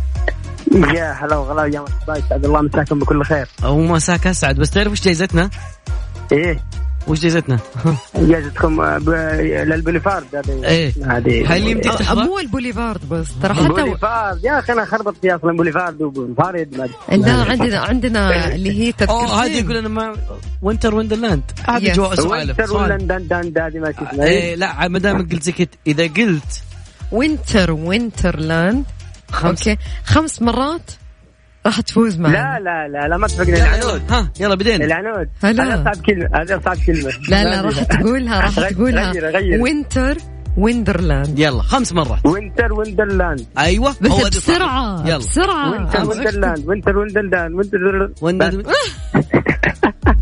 يا 0.75 1.12
هلا 1.12 1.37
وغلا 1.37 1.64
يا 1.64 1.81
مرحبا 1.81 2.16
يسعد 2.16 2.45
الله 2.45 2.62
مساكم 2.62 2.99
بكل 2.99 3.25
خير 3.25 3.49
أو 3.64 3.81
مساك 3.81 4.27
أسعد 4.27 4.57
بس 4.57 4.71
تعرف 4.71 4.92
وش 4.92 5.01
جائزتنا؟ 5.01 5.51
إيه 6.33 6.61
وش 7.07 7.21
جائزتنا؟ 7.21 7.59
جائزتكم 8.16 8.81
آه، 8.81 8.99
ب... 8.99 9.11
للبوليفارد 9.69 10.27
هذه. 10.35 10.64
إيه. 10.64 10.92
هذه. 11.05 11.55
هل 11.57 11.69
يمديك 11.69 11.92
أه، 11.92 11.97
تحضر؟ 11.97 12.25
مو 12.25 12.38
البوليفارد 12.38 13.09
بس 13.09 13.29
ترى 13.42 13.55
حتى 13.55 13.69
بوليفارد. 13.69 14.45
يا 14.45 14.59
أخي 14.59 14.73
أنا 14.73 14.85
خربط 14.85 15.14
في 15.23 15.35
أصلا 15.35 15.57
بوليفارد 15.57 16.03
وبوليفارد. 16.03 16.75
لا 16.75 16.88
عندنا 17.09 17.79
عندنا 17.79 18.55
اللي 18.55 18.71
هي 18.71 18.95
أوه 19.09 19.45
هذه 19.45 19.47
تذكرتين 19.47 19.64
يقول 19.64 19.77
أنا 19.77 19.88
ما 19.88 20.16
وينتر 20.62 20.95
وندرلاند 20.95 21.42
هذا 21.69 21.92
Yes. 21.92 21.97
جواب 21.97 22.14
سؤال 22.14 22.55
وينتر 22.71 23.23
دا 23.49 23.66
هذه 23.66 23.79
ما 23.79 23.90
اسمها 23.90 24.25
إيه 24.27 24.55
لا 24.55 24.88
ما 24.88 24.99
دام 24.99 25.29
قلت 25.29 25.42
زي 25.42 25.53
كده 25.53 25.69
إذا 25.87 26.07
قلت 26.07 26.62
وينتر 27.12 27.73
وينترلاند 27.73 28.85
خمس. 29.31 29.69
أوكي. 29.69 29.81
خمس 30.05 30.42
مرات؟ 30.42 30.90
راح 31.66 31.81
تفوز 31.81 32.16
لا 32.16 32.22
معنا 32.22 32.59
لا 32.59 32.88
لا 32.88 33.09
لا 33.09 33.16
ما 33.16 33.26
تفقنا 33.26 33.57
العنود. 33.76 34.02
ها 34.12 34.31
يلا 34.40 34.55
بدينا. 34.55 34.85
العنود. 34.85 35.29
هلا. 35.44 35.64
هذا 35.74 35.85
صعب 35.85 36.05
كلمه 36.07 36.29
هذا 36.35 36.61
صعب 36.64 36.76
كلمه 36.87 37.11
لا 37.29 37.44
لا 37.44 37.61
راح 37.61 37.83
تقولها 37.83 38.40
راح 38.40 38.70
تقولها. 38.70 39.12
غير- 39.12 39.31
غير. 39.37 39.62
وينتر 39.62 40.16
ويندرلاند 40.57 41.38
يلا 41.38 41.62
خمس 41.62 41.92
مرات. 41.92 42.26
وينتر 42.26 42.72
ويندرلاند 42.72 43.46
أيوه 43.59 43.94
بس. 44.00 44.37
بسرعة 44.37 45.02
يلا. 45.07 45.18
بسرعة. 45.18 45.70
Winter 45.70 46.09
Wonderland 46.09 46.68
Winter 46.68 46.96
Wonderland 46.98 47.55
Winter 47.55 48.11
Wonder 48.22 48.62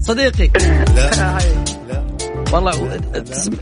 صديقي. 0.00 0.50
والله 2.52 2.72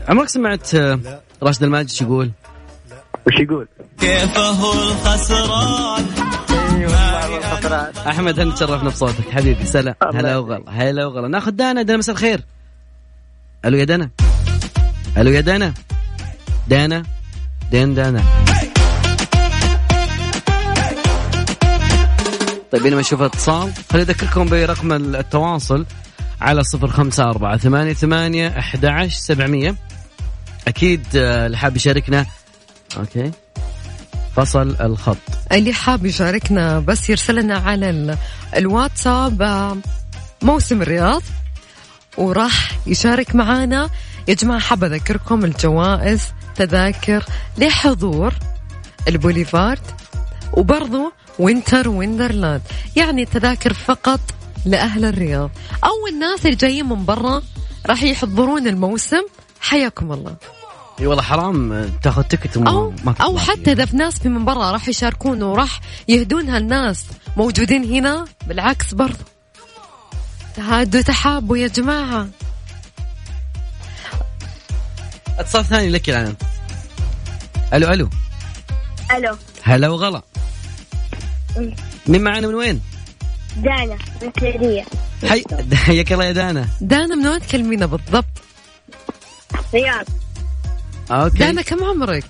عمرك 0.09 0.29
سمعت 0.29 0.75
آه، 0.75 0.99
راشد 1.43 1.63
الماجد 1.63 1.89
شو 1.89 2.05
يقول؟ 2.05 2.31
وش 3.27 3.39
يقول؟ 3.39 3.67
كيف 3.99 4.37
هو 4.37 4.73
الخسران؟ 4.73 6.05
أحمد 8.07 8.39
هل 8.39 8.53
تشرفنا 8.53 8.89
بصوتك؟ 8.89 9.29
حبيبي 9.31 9.65
سلام. 9.65 9.95
هلا 10.13 10.37
وغلا 10.37 10.63
هلا 10.67 11.05
وغلا. 11.05 11.27
ناخذ 11.27 11.51
دانا 11.51 11.81
دانا 11.81 11.97
مساء 11.97 12.15
الخير. 12.15 12.45
ألو 13.65 13.77
يا 13.77 13.83
دانا. 13.83 14.09
ألو 15.17 15.31
يا 15.31 15.41
دانا. 15.41 15.73
دانا. 16.67 17.03
دين 17.71 17.93
دانا. 17.93 18.23
طيب 22.71 22.83
بينما 22.83 22.99
نشوف 22.99 23.21
اتصال 23.21 23.71
خليني 23.91 24.09
أذكركم 24.09 24.45
برقم 24.45 25.15
التواصل 25.15 25.85
على 26.41 26.63
صفر 26.63 26.87
خمسة 26.87 27.29
أربعة 27.29 27.57
ثمانية 27.57 27.93
ثمانية 27.93 28.59
أحد 28.59 28.85
عشر 28.85 29.17
سبعمية. 29.17 29.75
أكيد 30.67 31.05
آه، 31.15 31.45
اللي 31.45 31.57
حاب 31.57 31.75
يشاركنا. 31.75 32.25
أوكي. 32.97 33.31
فصل 34.35 34.75
الخط. 34.81 35.17
اللي 35.51 35.73
حاب 35.73 36.05
يشاركنا 36.05 36.79
بس 36.79 37.09
يرسل 37.09 37.35
لنا 37.35 37.57
على 37.57 37.89
ال- 37.89 38.17
الواتساب 38.55 39.41
آه، 39.41 39.77
موسم 40.41 40.81
الرياض 40.81 41.21
وراح 42.17 42.71
يشارك 42.87 43.35
معانا. 43.35 43.89
يا 44.27 44.33
جماعة 44.33 44.59
حاب 44.59 44.83
أذكركم 44.83 45.45
الجوائز 45.45 46.21
تذاكر 46.55 47.25
لحضور 47.57 48.33
البوليفارد 49.07 49.81
وبرضو 50.53 51.11
Winter 51.39 51.89
Wonderland. 51.89 52.61
يعني 52.95 53.23
التذاكر 53.23 53.73
فقط 53.73 54.19
لأهل 54.65 55.05
الرياض. 55.05 55.49
أو 55.83 56.07
الناس 56.13 56.45
اللي 56.45 56.55
جايين 56.57 56.85
من 56.89 57.05
برا 57.05 57.41
راح 57.85 58.03
يحضرون 58.03 58.67
الموسم. 58.67 59.23
حياكم 59.61 60.11
الله. 60.11 60.35
إي 60.99 61.07
والله 61.07 61.23
حرام 61.23 61.89
تاخذ 62.03 62.23
ticket 62.23 62.57
وما- 62.57 62.69
أو 62.69 62.93
أو 63.21 63.37
حتى 63.37 63.71
إذا 63.71 63.85
في 63.85 63.95
ناس 63.97 64.19
في 64.19 64.29
من 64.29 64.45
برا 64.45 64.71
راح 64.71 64.87
يشاركون 64.89 65.43
وراح 65.43 65.79
يهدونها 66.07 66.57
الناس 66.57 67.05
موجودين 67.37 67.83
هنا 67.93 68.25
بالعكس 68.47 68.93
برضو. 68.93 69.23
تهادوا 70.55 71.01
تحابوا 71.01 71.57
يا 71.57 71.67
جماعة. 71.67 72.27
اتصال 75.39 75.65
ثاني 75.65 75.89
لك 75.89 76.09
الآن. 76.09 76.35
ألو 77.73 77.87
ألو. 77.93 78.09
ألو. 79.17 79.37
هلا 79.63 79.89
وغلا. 79.89 80.21
مين 82.07 82.21
معانا 82.23 82.47
من 82.47 82.55
وين؟ 82.55 82.81
دانا 83.57 83.97
من 84.21 84.31
السعودية 84.37 84.85
حي 85.29 85.43
حياك 85.85 86.13
الله 86.13 86.25
يا 86.25 86.31
دانا. 86.31 86.67
دانا 86.81 87.15
من 87.15 87.27
وين 87.27 87.39
تكلمينا 87.41 87.85
بالضبط؟ 87.85 88.25
رياض. 89.73 90.05
أوكي. 91.11 91.37
دانا 91.37 91.61
كم 91.61 91.83
عمرك؟ 91.83 92.25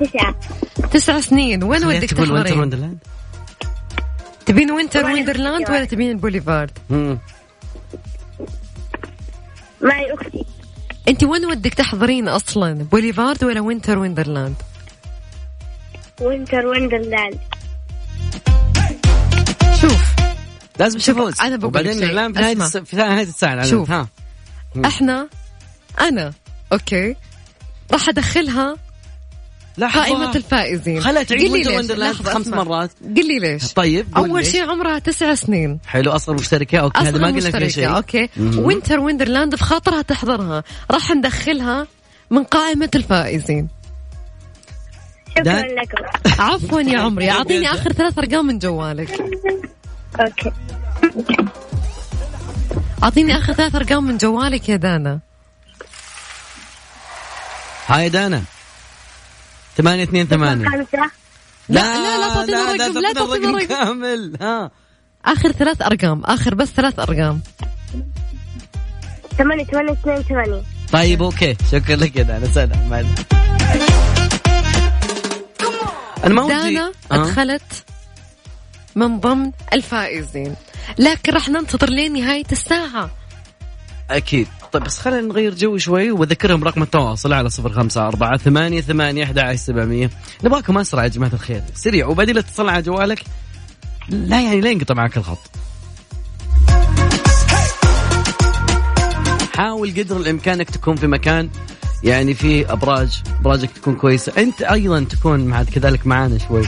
تسعة. 0.00 0.34
تسع 0.92 1.20
سنين. 1.20 1.64
وين 1.64 1.84
ودك 1.84 2.10
تقول 2.10 2.32
Winter 2.32 2.44
تحضرين 2.44 2.60
Wonderland؟ 2.60 2.98
تبين 4.46 4.70
Winter 4.70 5.04
وين؟ 5.04 5.14
Wonderland 5.14 5.70
ولا 5.70 5.84
تبين 5.84 6.10
البوليفارد 6.10 6.78
مم. 6.90 7.18
معي 9.80 10.14
أختي. 10.14 10.44
أنت 11.08 11.24
وين 11.24 11.44
ودك 11.44 11.74
تحضرين 11.74 12.28
أصلا؟ 12.28 12.72
بوليفارد 12.72 13.44
ولا 13.44 13.60
Winter 13.60 13.98
Wonderland 13.98 14.54
Winter 16.20 16.66
Wonderland 16.66 17.38
شوف. 19.80 20.14
لازم 20.78 20.98
تفوز. 20.98 21.40
أنا 21.40 21.56
بقول 21.56 21.68
وبعدين. 21.68 21.92
الإعلام 21.92 22.32
في 22.32 22.40
نهاية 22.40 22.54
في 22.84 22.96
نهاية 22.96 23.22
الساعة. 23.22 23.66
شوف. 23.66 23.90
ها. 23.90 24.08
إحنا 24.84 25.28
أنا. 26.00 26.32
okay. 26.72 27.16
راح 27.92 28.08
أدخلها 28.08 28.76
لحظه 29.78 30.00
قائمة 30.00 30.36
الفائزين. 30.36 31.00
خلها 31.00 31.22
تعيد 31.22 31.50
Winter 31.50 31.70
ليش. 31.70 31.80
Wonderland 31.80 32.14
لحظة، 32.14 32.34
خمس. 32.34 32.48
مرات. 32.48 32.90
قل 33.02 33.28
لي 33.28 33.38
ليش. 33.38 33.72
طيب 33.72 34.18
ليش. 34.18 34.48
شيء 34.48 34.70
عمرها 34.70 34.98
تسع 34.98 35.34
سنين. 35.34 35.78
حلو 35.86 36.10
اصغر 36.10 36.34
مشتركة. 36.34 36.78
okay 36.78 37.00
هذا 37.00 37.18
ما 37.18 37.26
قلنا 37.26 37.40
فيها 37.40 37.50
شيء. 37.50 37.66
مشتركة 37.66 37.96
okay. 37.96 38.28
مهم. 38.36 38.58
Winter 38.58 38.98
Wonderland 38.98 39.54
بخاطرها 39.54 40.02
تحضرها. 40.02 40.64
راح 40.90 41.10
ندخلها 41.10 41.86
من 42.30 42.44
قائمة 42.44 42.90
الفائزين. 42.94 43.68
شكرا 45.30 45.62
لكم 45.62 46.42
عفوا 46.42 46.80
يا 46.80 47.00
عمري. 47.00 47.30
أعطيني 47.38 47.70
آخر 47.70 47.92
ثلاث 47.92 48.18
أرقام 48.18 48.46
من 48.46 48.58
جوالك. 48.58 49.20
okay. 50.20 50.52
أعطيني 53.02 53.36
آخر 53.36 53.52
ثلاث 53.52 53.74
أرقام 53.74 54.04
من 54.04 54.16
جوالك 54.16 54.68
يا 54.68 54.76
دانا. 54.76 55.20
هاي 57.86 58.08
دانا. 58.08 58.42
ثمانية 59.76 60.02
اثنين 60.02 60.26
ثمانية. 60.26 60.68
خمسة. 60.68 61.10
لا 61.68 61.80
لا 61.80 62.18
لا 62.18 62.34
تعطينا 62.34 62.72
رقم 62.72 62.98
لا 62.98 63.12
تعطينا 63.12 63.50
رقم 63.50 63.66
كامل. 63.66 64.36
ها. 64.40 64.70
آخر 65.24 65.52
ثلاث 65.52 65.82
أرقام 65.82 66.24
آخر 66.24 66.54
بس 66.54 66.68
ثلاث 66.68 66.98
أرقام. 66.98 67.40
ثمانية 69.38 69.64
ثمانية 69.64 69.92
اثنين 69.92 70.22
ثمانية. 70.22 70.62
طيب 70.92 71.22
أوكي. 71.22 71.56
شكرا 71.72 71.96
لك 71.96 72.16
يا 72.16 72.22
دانا. 72.22 72.52
سلام. 72.52 72.88
مع 72.90 73.00
السلامة. 73.00 73.24
أنا 76.24 76.34
ما 76.34 76.42
ودي. 76.42 76.74
دانا. 76.74 76.92
أدخلت 77.10 77.84
من 78.94 79.20
ضمن 79.20 79.50
الفائزين. 79.72 80.56
لكن 80.98 81.32
راح 81.32 81.48
ننتظر 81.48 81.90
لين 81.90 82.12
نهاية 82.12 82.44
الساعة. 82.52 83.10
أكيد. 84.10 84.48
طيب 84.72 84.82
بس 84.84 84.98
خلينا 84.98 85.20
نغير 85.20 85.54
جو 85.54 85.78
شوي 85.78 86.10
وبذكرهم 86.10 86.64
رقم 86.64 86.82
التواصل 86.82 87.32
على 87.32 87.50
صفر 87.50 87.72
خمسة 87.72 88.06
أربعة 88.06 88.36
ثمانية 88.36 88.80
ثمانية 88.80 89.24
أحد 89.24 89.54
سبعمية. 89.54 90.10
نبغاكم 90.44 90.78
أسرع 90.78 91.02
يا 91.02 91.08
جماعة 91.08 91.32
الخير. 91.32 91.62
سريع 91.74 92.06
وبعدين 92.06 92.34
لا 92.34 92.40
تتصل 92.40 92.68
على 92.68 92.82
جوالك. 92.82 93.22
لا 94.08 94.40
يعني 94.40 94.60
لا 94.60 94.70
ينقطع 94.70 94.94
معك 94.94 95.16
الخط. 95.16 95.50
حاول 99.54 99.90
قدر 99.90 100.16
الإمكان 100.16 100.54
أنك 100.54 100.70
تكون 100.70 100.96
في 100.96 101.06
مكان 101.06 101.50
يعني 102.04 102.34
فيه 102.34 102.72
أبراج. 102.72 103.22
أبراجك 103.40 103.70
تكون 103.70 103.96
كويسة. 103.96 104.32
أنت 104.38 104.62
أيضا 104.62 105.04
تكون 105.04 105.40
مع 105.40 105.62
كذلك 105.62 106.06
معانا 106.06 106.38
شوي. 106.38 106.62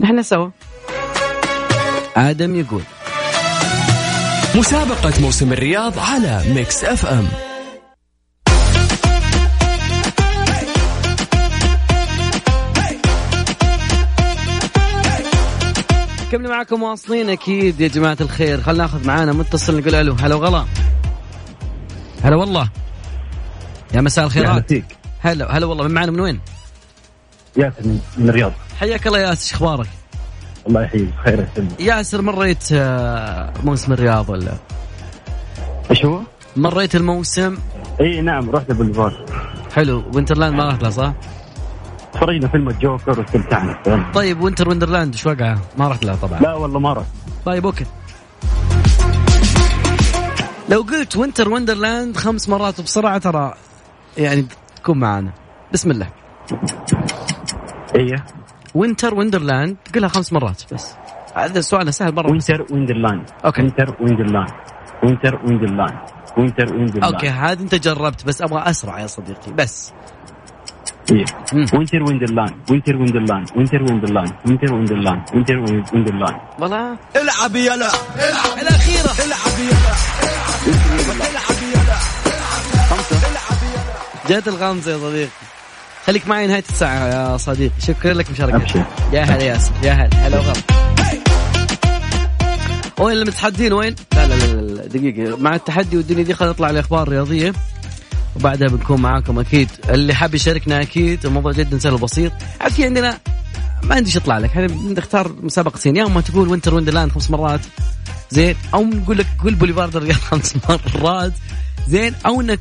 نحن 0.00 0.22
سوا. 0.22 0.50
آدم 2.18 2.60
يقول. 2.60 2.82
مسابقة 4.54 5.12
موسم 5.20 5.52
الرياض 5.52 5.98
على 5.98 6.42
Mix 6.54 6.84
FM. 6.84 7.28
كملوا 16.32 16.50
معكم 16.50 16.82
واصلين 16.82 17.30
أكيد 17.30 17.80
يا 17.80 17.88
جماعة 17.88 18.16
الخير. 18.20 18.62
خلينا 18.62 18.82
ناخذ 18.82 19.06
معانا 19.06 19.32
متصل 19.32 19.80
نقول 19.80 19.94
ألو. 19.94 20.14
هلا 20.14 20.34
وغلا. 20.34 20.64
هلا 22.24 22.36
والله. 22.36 22.68
يا 23.94 24.00
مساء 24.00 24.24
الخيرات 24.24 24.68
فيك. 24.68 24.84
هلا 25.20 25.56
هلا 25.56 25.66
والله. 25.66 25.84
من 25.84 25.94
معنا 25.94 26.10
من 26.10 26.20
وين؟ 26.20 26.40
ياسر 27.56 27.82
من 27.84 28.00
من 28.16 28.28
الرياض. 28.28 28.52
حياك 28.80 29.06
الله 29.06 29.18
ياسر 29.18 29.42
إيش 29.42 29.54
أخبارك؟ 29.54 29.88
الله 30.68 30.82
يحييك 30.82 31.10
خير 31.24 31.46
يسلمك 31.52 31.80
ياسر 31.80 32.22
مريت 32.22 32.64
آه، 32.72 33.52
موسم 33.64 33.92
الرياض 33.92 34.30
ولا؟ 34.30 34.52
إيش 35.90 36.04
هو؟ 36.04 36.20
مريت 36.56 36.94
الموسم 36.96 37.58
إي 38.00 38.20
نعم 38.20 38.50
رحت 38.50 38.70
البوليفار 38.70 39.24
حلو 39.74 40.04
Winterland 40.14 40.54
ما 40.54 40.68
رحت 40.68 40.82
له 40.82 40.90
صح؟ 40.90 41.12
تفرجنا 42.12 42.48
فيلم 42.48 42.68
الجوكر 42.68 43.20
واستمتعنا؟ 43.20 44.12
طيب 44.14 44.40
Winter 44.40 44.68
Wonderland 44.68 45.12
إيش 45.12 45.26
وقعه؟ 45.26 45.58
ما 45.78 45.88
رحت 45.88 46.04
لها 46.04 46.16
طبعا 46.16 46.40
لا 46.40 46.54
والله 46.54 46.80
ما 46.80 46.92
رحت 46.92 47.06
طيب 47.44 47.66
okay 47.66 47.84
لو 50.68 50.82
قلت 50.82 51.16
Winter 51.16 51.48
Wonderland 51.48 52.16
خمس 52.16 52.48
مرات 52.48 52.80
وبسرعه 52.80 53.18
ترى 53.18 53.54
يعني 54.18 54.46
تكون 54.76 54.98
معانا 54.98 55.32
بسم 55.72 55.90
الله 55.90 56.08
إيه 57.94 58.24
Winter 58.78 59.14
Wonderland 59.14 59.76
قلها 59.94 60.08
خمس 60.08 60.32
مرات 60.32 60.62
بس 60.74 60.94
هذا 61.34 61.60
سؤال 61.60 61.94
سهل 61.94 62.14
مره 62.14 62.30
Winter 62.30 62.66
Wonderland 62.70 63.30
okay. 63.44 63.62
Winter 63.62 63.96
Wonderland 64.00 64.52
Winter 65.02 65.40
Wonderland 65.46 65.98
Winter 66.38 66.74
Wonderland 66.74 67.14
okay 67.14 67.28
هذا 67.28 67.62
انت 67.62 67.74
جربت 67.74 68.26
بس 68.26 68.42
أبغى 68.42 68.70
اسرع 68.70 69.00
يا 69.00 69.06
صديقي 69.06 69.52
بس 69.52 69.92
إيه. 71.12 71.24
Winter 71.74 72.02
Wonderland 72.02 72.54
Winter 72.70 72.96
Wonderland 72.96 73.48
Winter 73.56 73.82
Wonderland 73.82 74.32
Winter 74.46 74.74
Wonderland 74.74 75.22
Winter 75.34 75.58
Wonderland 75.58 76.40
والله 76.58 76.98
العب 77.16 77.56
يلا 77.56 77.90
الاخيره 78.62 79.12
جات 84.28 84.48
الخامسه 84.48 84.92
يا 84.92 84.98
صديقي 84.98 85.57
خليك 86.08 86.28
معي 86.28 86.46
نهاية 86.46 86.64
الساعة 86.68 87.06
يا 87.06 87.36
صديقي 87.36 87.80
شكرا 87.86 88.12
لك 88.12 88.30
مشاركتك. 88.30 88.86
يا 89.12 89.22
هلا 89.22 89.42
ياسر 89.42 89.72
يا 89.82 89.92
هلا. 89.92 90.26
هلا 90.26 90.38
وغلا. 90.38 90.52
وين 92.98 93.16
المتحدين؟ 93.16 93.72
وين؟ 93.72 93.94
لا 94.12 94.26
لا 94.26 94.34
لا, 94.34 94.86
دقيقة. 94.86 95.36
مع 95.36 95.54
التحدي 95.54 95.96
والدنيا 95.96 96.22
دي 96.22 96.34
خلينا 96.34 96.52
نطلع 96.52 96.70
الأخبار 96.70 97.02
الرياضية 97.02 97.52
وبعدها 98.36 98.68
بنكون 98.68 99.00
معاكم 99.00 99.38
أكيد. 99.38 99.68
اللي 99.88 100.14
حاب 100.14 100.34
يشاركنا 100.34 100.82
أكيد. 100.82 101.26
الموضوع 101.26 101.52
جدا 101.52 101.78
سهل 101.78 101.94
وبسيط. 101.94 102.32
في 102.70 102.84
عندنا. 102.84 103.18
ما 103.82 103.94
عندي 103.94 104.08
إيش 104.08 104.16
يطلع 104.16 104.38
لك. 104.38 104.50
إحنا 104.50 104.66
بنختار 104.66 105.32
مسابقتين 105.42 105.96
يا 105.96 106.06
اما 106.06 106.20
تقول 106.20 106.48
Winter 106.48 106.74
Wonderland 106.74 107.12
خمس 107.12 107.30
مرات. 107.30 107.60
زين. 108.30 108.56
أو 108.74 108.84
نقول 108.84 109.18
لك 109.18 109.26
قول 109.42 109.54
بوليفارد 109.54 109.96
الرياض 109.96 110.18
خمس 110.18 110.54
مرات. 110.68 111.32
زين. 111.88 112.14
أو 112.26 112.40
إنك 112.40 112.60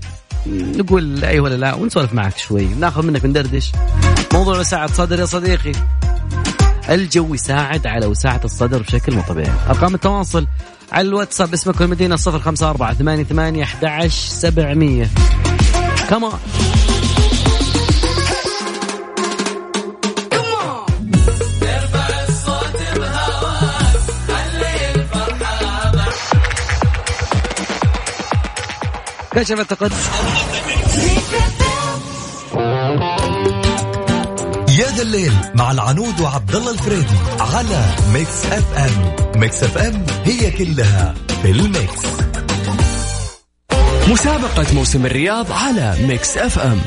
نقول 0.51 1.23
أي 1.23 1.39
ولا 1.39 1.55
لا 1.55 1.73
ونسولف 1.73 2.13
معك 2.13 2.37
شوي. 2.37 2.65
ناخذ 2.65 3.05
منك 3.05 3.25
ندردش 3.25 3.71
موضوع 4.33 4.59
وساعة 4.59 4.93
صدر 4.93 5.19
يا 5.19 5.25
صديقي. 5.25 5.71
الجو 6.89 7.33
يساعد 7.33 7.87
على 7.87 8.05
وساعة 8.05 8.41
الصدر 8.45 8.81
بشكل 8.81 9.15
مو 9.15 9.21
طبيعي. 9.21 9.51
أرقام 9.69 9.95
التواصل 9.95 10.47
على 10.91 11.07
الواتساب 11.07 11.53
اسمك 11.53 11.81
والمدينة 11.81 12.15
صفر 12.15 12.39
خمسة 12.39 12.69
أربعة 12.69 12.93
ثمانية 12.93 13.23
ثمانية 13.23 13.63
أحد 13.63 13.85
عشر 13.85 14.09
سبعمية. 14.09 15.09
كمان 16.09 16.31
كشفت 29.37 29.69
تقدم 29.69 29.95
يا 34.69 34.87
ذا 34.95 35.01
الليل 35.01 35.33
مع 35.55 35.71
العنود 35.71 36.19
وعبد 36.19 36.55
الله 36.55 36.71
الفريدي 36.71 37.15
على 37.39 37.85
Mix 38.13 38.45
FM. 38.45 39.15
Mix 39.39 39.63
FM 39.63 40.05
هي 40.25 40.51
كلها 40.51 41.15
في 41.41 41.51
ال 41.51 41.61
mix. 41.61 42.01
مسابقة 44.07 44.65
موسم 44.73 45.05
الرياض 45.05 45.51
على 45.51 45.95
Mix 46.07 46.37
FM. 46.37 46.81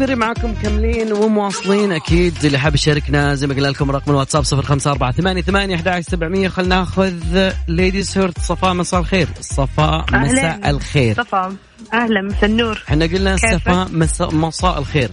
مستمرين 0.00 0.18
معكم 0.18 0.54
كاملين 0.62 1.12
ومواصلين. 1.12 1.92
أكيد 1.92 2.44
اللي 2.44 2.58
حاب 2.58 2.74
يشاركنا 2.74 3.34
زي 3.34 3.46
ما 3.46 3.54
قلنا 3.54 3.68
لكم 3.68 3.90
رقم 3.90 4.10
الواتساب 4.10 4.42
صفر 4.42 4.62
خمسة 4.62 4.90
أربعة 4.90 5.12
ثمانية 5.12 5.42
ثمانية 5.42 5.74
أحد 5.76 5.88
عشر 5.88 6.10
سبعمية. 6.10 6.48
خلينا 6.48 6.76
ناخذ 6.76 7.50
ladies 7.68 8.18
first 8.18 8.38
صفاء 8.38 8.74
مساء 8.74 9.00
الخير. 9.00 9.28
صفاء 9.40 10.04
مساء. 10.12 10.70
الخير. 10.70 11.16
صفا 11.16 11.56
أهلا 11.92 12.22
مساء 12.22 12.44
النور. 12.44 12.82
إحنا 12.88 13.04
قلنا؟ 13.04 13.36
صفاء 13.36 13.88
مساء 13.90 14.34
مساء 14.34 14.78
الخير. 14.78 15.10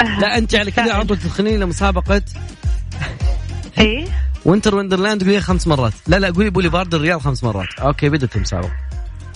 لا 0.00 0.38
أنت 0.38 0.54
على 0.54 0.70
كذا 0.70 1.02
طول 1.02 1.18
تدخلين 1.18 1.60
لمسابقة. 1.60 2.22
إيه؟ 3.78 4.06
Winter 4.44 4.74
Wonderland 4.74 5.24
قولي 5.24 5.40
خمس 5.40 5.66
مرات. 5.66 5.92
لا 6.06 6.16
لا 6.16 6.30
قولي 6.30 6.50
بوليفارد 6.50 6.94
الرياض 6.94 7.20
خمس 7.20 7.44
مرات. 7.44 7.68
okay 7.80 8.08
بدت 8.08 8.36
المسابقة. 8.36 8.72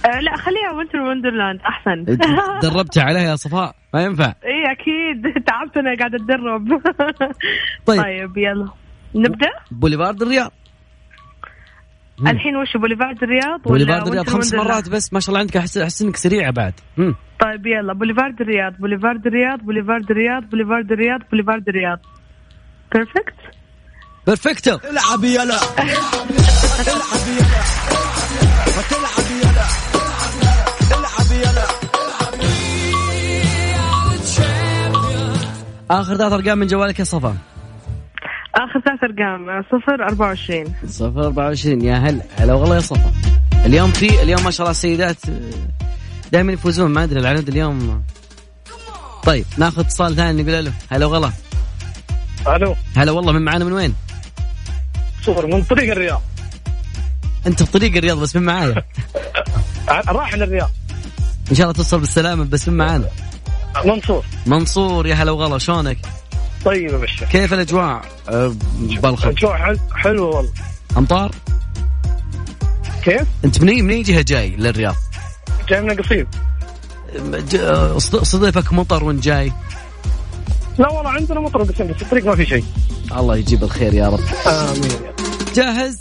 آه 0.07 0.21
لا 0.21 0.37
خليها 0.37 0.73
وينتر 0.77 0.99
وندرلاند 0.99 1.61
أحسن. 1.61 2.05
دربتي 2.69 3.01
عليها 3.01 3.23
يا 3.31 3.37
صفاء 3.37 3.75
ما 3.95 4.03
ينفع. 4.03 4.25
إيه 4.45 4.73
أكيد. 4.73 5.23
تعبت 5.47 5.77
أنا 5.77 5.97
قاعدة 5.99 6.17
أتدرب. 6.17 6.69
طيب. 7.87 8.03
طيب 8.03 8.37
يلا. 8.39 8.69
نبدأ؟ 9.15 9.51
بوليفارد 9.71 10.23
الرياض. 10.23 10.53
مم. 12.19 12.29
الحين 12.29 12.57
وش 12.57 12.77
بوليفارد 12.77 13.23
الرياض 13.23 13.61
ولا 13.67 13.85
بوليفارد 13.85 14.07
الرياض 14.07 14.29
خمس؟ 14.29 14.55
مرات 14.55 14.89
بس 14.89 15.13
ما 15.13 15.21
شاء 15.21 15.29
الله 15.29 15.41
عندك 15.41 15.57
احس 15.57 15.79
أحس 15.79 16.03
إنك 16.03 16.17
سريعة 16.17 16.51
بعد. 16.53 16.73
مم. 16.97 17.15
طيب 17.41 17.67
يلا. 17.67 17.93
بوليفارد 17.93 18.41
الرياض 18.41 18.73
بوليفارد 18.79 19.27
الرياض 19.27 19.59
بوليفارد 19.59 20.11
الرياض 20.11 20.43
بوليفارد 20.51 20.93
الرياض 20.93 21.21
بوليفارد 21.31 21.69
الرياض. 21.69 21.99
perfect 22.95 23.35
perfecto 24.27 24.71
العب 24.91 25.25
يلا. 25.25 25.43
العب 25.45 25.89
يلا. 25.89 25.99
يلا 26.87 26.97
العب 28.99 29.31
يلا. 29.43 29.88
آخر 35.91 36.17
ثلاث 36.17 36.33
أرقام 36.33 36.59
من 36.59 36.67
جوالك 36.67 36.99
يا 36.99 37.05
صفا. 37.05 37.37
آخر 38.55 38.81
ثلاث 38.85 39.05
أرقام 39.05 39.63
صفر 39.63 40.05
24 40.09 40.75
صفر 40.89 41.21
24 41.27 41.81
يا 41.85 41.95
هلا 41.97 42.23
هلا 42.39 42.55
والله 42.55 42.75
يا 42.75 42.81
صفا. 42.81 43.13
اليوم 43.67 43.91
في 43.93 44.23
اليوم 44.23 44.45
ما 44.45 44.51
شاء 44.51 44.61
الله 44.61 44.71
السيدات 44.71 45.17
دائما 46.33 46.53
يفوزون 46.53 46.91
ما 46.91 47.05
أدري 47.05 47.21
العنود 47.21 47.49
اليوم. 47.49 48.03
طيب 49.25 49.45
ناخذ 49.59 49.81
اتصال 49.81 50.17
ثاني 50.17 50.43
نقول 50.43 50.65
له 50.65 50.73
هلا 50.91 51.07
وغلا 51.07 51.31
ألو. 52.49 52.77
هلا 52.97 53.13
والله 53.13 53.33
من 53.33 53.43
معانا 53.43 53.65
من 53.65 53.73
وين؟ 53.73 53.95
صفر 55.23 55.47
من 55.47 55.63
طريق 55.63 55.91
الرياض. 55.91 56.23
أنت 57.47 57.63
في 57.63 57.73
طريق 57.73 57.97
الرياض 57.97 58.19
بس 58.19 58.37
من 58.37 58.43
معايا. 58.43 58.83
راح 60.09 60.35
للرياض. 60.35 60.71
إن 61.51 61.57
شاء 61.57 61.65
الله 61.65 61.73
توصل 61.73 62.01
بالسلامة 62.01 62.45
بس 62.45 62.69
من 62.69 62.77
معانا 62.77 63.09
منصور 63.85 64.25
منصور 64.47 65.07
يا 65.07 65.15
هلا 65.15 65.31
وغلا 65.31 65.59
شلونك؟ 65.59 65.99
طيب 66.65 66.91
يا 67.21 67.27
كيف 67.31 67.55
الأجواء؟ 67.55 68.03
أه، 68.29 68.55
بلخ 68.79 69.27
الجو 69.27 69.49
حل- 69.49 69.79
حلو 69.95 70.31
والله 70.31 70.51
أمطار؟ 70.97 71.31
كيف؟ 73.05 73.23
أنت 73.45 73.61
من 73.63 73.69
اي 73.69 73.83
من 73.83 73.91
اي 73.91 74.03
جهة 74.03 74.23
جاي 74.23 74.51
للرياض؟ 74.57 74.95
جاي 75.69 75.81
من 75.81 75.97
قصيم 76.03 76.27
ج- 77.25 77.97
صد- 77.99 78.23
صدفك 78.23 78.73
مطر 78.73 79.05
وأنت 79.05 79.25
جاي؟ 79.25 79.53
لا 80.79 80.89
والله 80.89 81.11
عندنا 81.11 81.41
مطر 81.41 81.63
بس 81.63 81.83
بس 81.83 82.03
الطريق 82.03 82.25
ما 82.27 82.37
في 82.37 82.47
شيء 82.47 82.65
الله 83.17 83.37
يجيب 83.37 83.65
الخير 83.65 83.95
يا 83.95 84.09
رب 84.09 84.21
آمين 84.47 84.91
جاهز؟ 85.55 85.99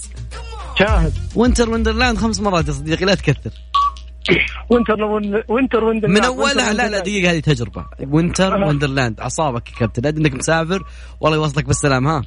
جاهز 0.80 1.12
وينتر 1.36 1.70
وندرلاند 1.70 2.18
خمس 2.18 2.40
مرات 2.40 2.68
يا 2.68 2.74
صديقي 2.74 3.06
لا 3.06 3.16
تكثر 3.16 3.52
وينتر 4.70 5.04
وينتر 5.04 5.84
وينتر 5.84 6.08
من 6.08 6.24
أولها 6.24 6.74
لا 6.74 6.90
لا 6.90 7.00
دقيقة 7.00 7.32
هذه 7.32 7.40
تجربة. 7.40 7.86
وينتر 8.08 8.56
وندرلاند 8.58 9.20
أعصابك 9.20 9.72
يا 9.72 9.76
كابتن 9.78 10.06
أدري 10.06 10.22
إنك 10.22 10.34
مسافر. 10.36 10.84
والله 11.20 11.38
يوصلك 11.38 11.66
بالسلام 11.66 12.08
ها. 12.08 12.22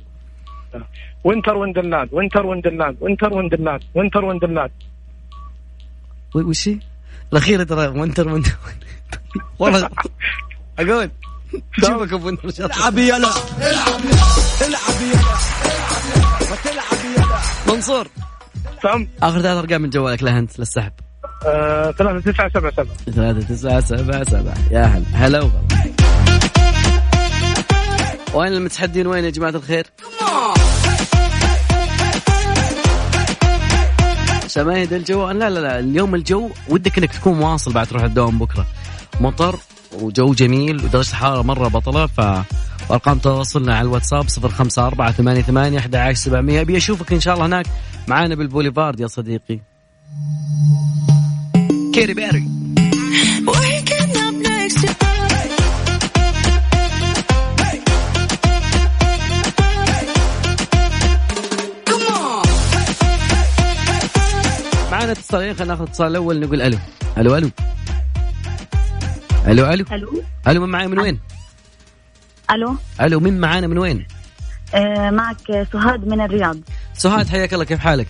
وينتر 1.25 1.57
ويندرلاند 1.57 2.09
وينتر 2.13 2.47
ويندرلاند 2.47 2.97
وينتر 3.01 3.33
ويندرلاند 3.35 3.83
وينتر 3.95 4.25
ويندرلاند 4.25 4.71
و- 6.35 6.39
وش 6.49 6.69
هي؟ 6.69 6.79
الأخيرة 7.33 7.63
ترى 7.63 7.89
وينتر 7.89 8.29
وينتر 8.29 8.53
والله 9.59 9.89
أقول 10.79 11.11
جيبك 11.81 12.13
أبو 12.13 12.27
وينتر. 12.27 12.49
العب 12.65 12.99
يلا 12.99 13.17
العب 13.17 14.01
العب 14.69 15.01
يلا 15.03 15.35
وتلعب 16.53 17.01
يلا 17.17 17.75
منصور. 17.75 18.07
سام. 18.83 19.09
آخر 19.23 19.41
ثلاث 19.41 19.57
أرقام 19.65 19.83
من 19.83 19.91
جوالك 19.91 20.23
لا 20.23 20.39
أنت 20.39 20.59
للسحب 20.59 20.93
ثلاثة 21.99 22.33
تسعة 22.33 22.51
سبعة 22.55 22.73
سبعة. 22.73 22.97
ثلاثة 23.15 23.55
تسعة 23.55 23.81
سبعة 23.81 24.25
سبعة. 24.25 24.55
يا 24.71 24.85
هلا. 24.85 25.05
هلا 25.13 25.51
وين 28.35 28.53
المتحدين؟ 28.53 29.07
وين 29.07 29.25
يا 29.25 29.31
جماعة 29.31 29.51
الخير؟ 29.51 29.87
شماهد 34.47 34.93
الجو. 34.93 35.31
لا 35.31 35.51
لا 35.51 35.61
لا. 35.61 35.79
اليوم 35.79 36.15
الجو 36.15 36.51
ودك 36.69 36.99
إنك 36.99 37.13
تكون 37.13 37.39
مواصل 37.39 37.73
بعد 37.73 37.87
تروح 37.87 38.03
الدوام 38.03 38.39
بكرة. 38.39 38.67
مطر 39.21 39.57
وجو 39.93 40.35
جميل 40.35 40.77
ودرجة 40.85 41.11
الحرارة 41.11 41.43
مرة 41.43 41.69
بطلة 41.69 42.07
ف 42.07 42.21
وارقام 42.91 43.19
تواصلنا 43.19 43.77
على 43.77 43.87
الواتساب 43.87 44.27
054 44.45 45.13
88 45.13 45.77
11 45.77 46.15
700 46.15 46.61
أبي 46.61 46.77
أشوفك 46.77 47.13
إن 47.13 47.21
شاء 47.21 47.35
الله 47.35 47.47
هناك 47.47 47.67
معانا 48.09 48.35
بالبوليفارد 48.35 49.01
يا 49.01 49.07
صديقي. 49.07 49.61
كيري 52.01 52.15
بيري 52.15 52.45
معانا 64.91 65.13
اتصالين 65.13 65.55
خلينا 65.55 65.65
ناخذ 65.65 65.83
الاتصال 65.83 66.07
الأول 66.07 66.41
نقول 66.41 66.63
ألو 66.63 66.79
ألو 67.19 67.37
ألو 67.37 67.51
ألو 69.47 69.73
ألو 69.73 69.85
ألو 69.93 70.23
ألو 70.49 70.67
من 70.67 70.69
معاي 70.69 70.89
من 70.89 70.99
وين؟ 70.99 71.21
ألو 72.51 72.77
ألو 73.01 73.21
من 73.21 73.41
معانا 73.41 73.67
من 73.67 73.79
وين؟ 73.79 74.07
آه 74.75 75.11
معك 75.11 75.69
سهاد 75.73 76.07
من 76.07 76.21
الرياض 76.21 76.57
سهاد 76.95 77.29
حياك 77.29 77.55
الله 77.55 77.65
كيف 77.65 77.79
حالك؟ 77.79 78.09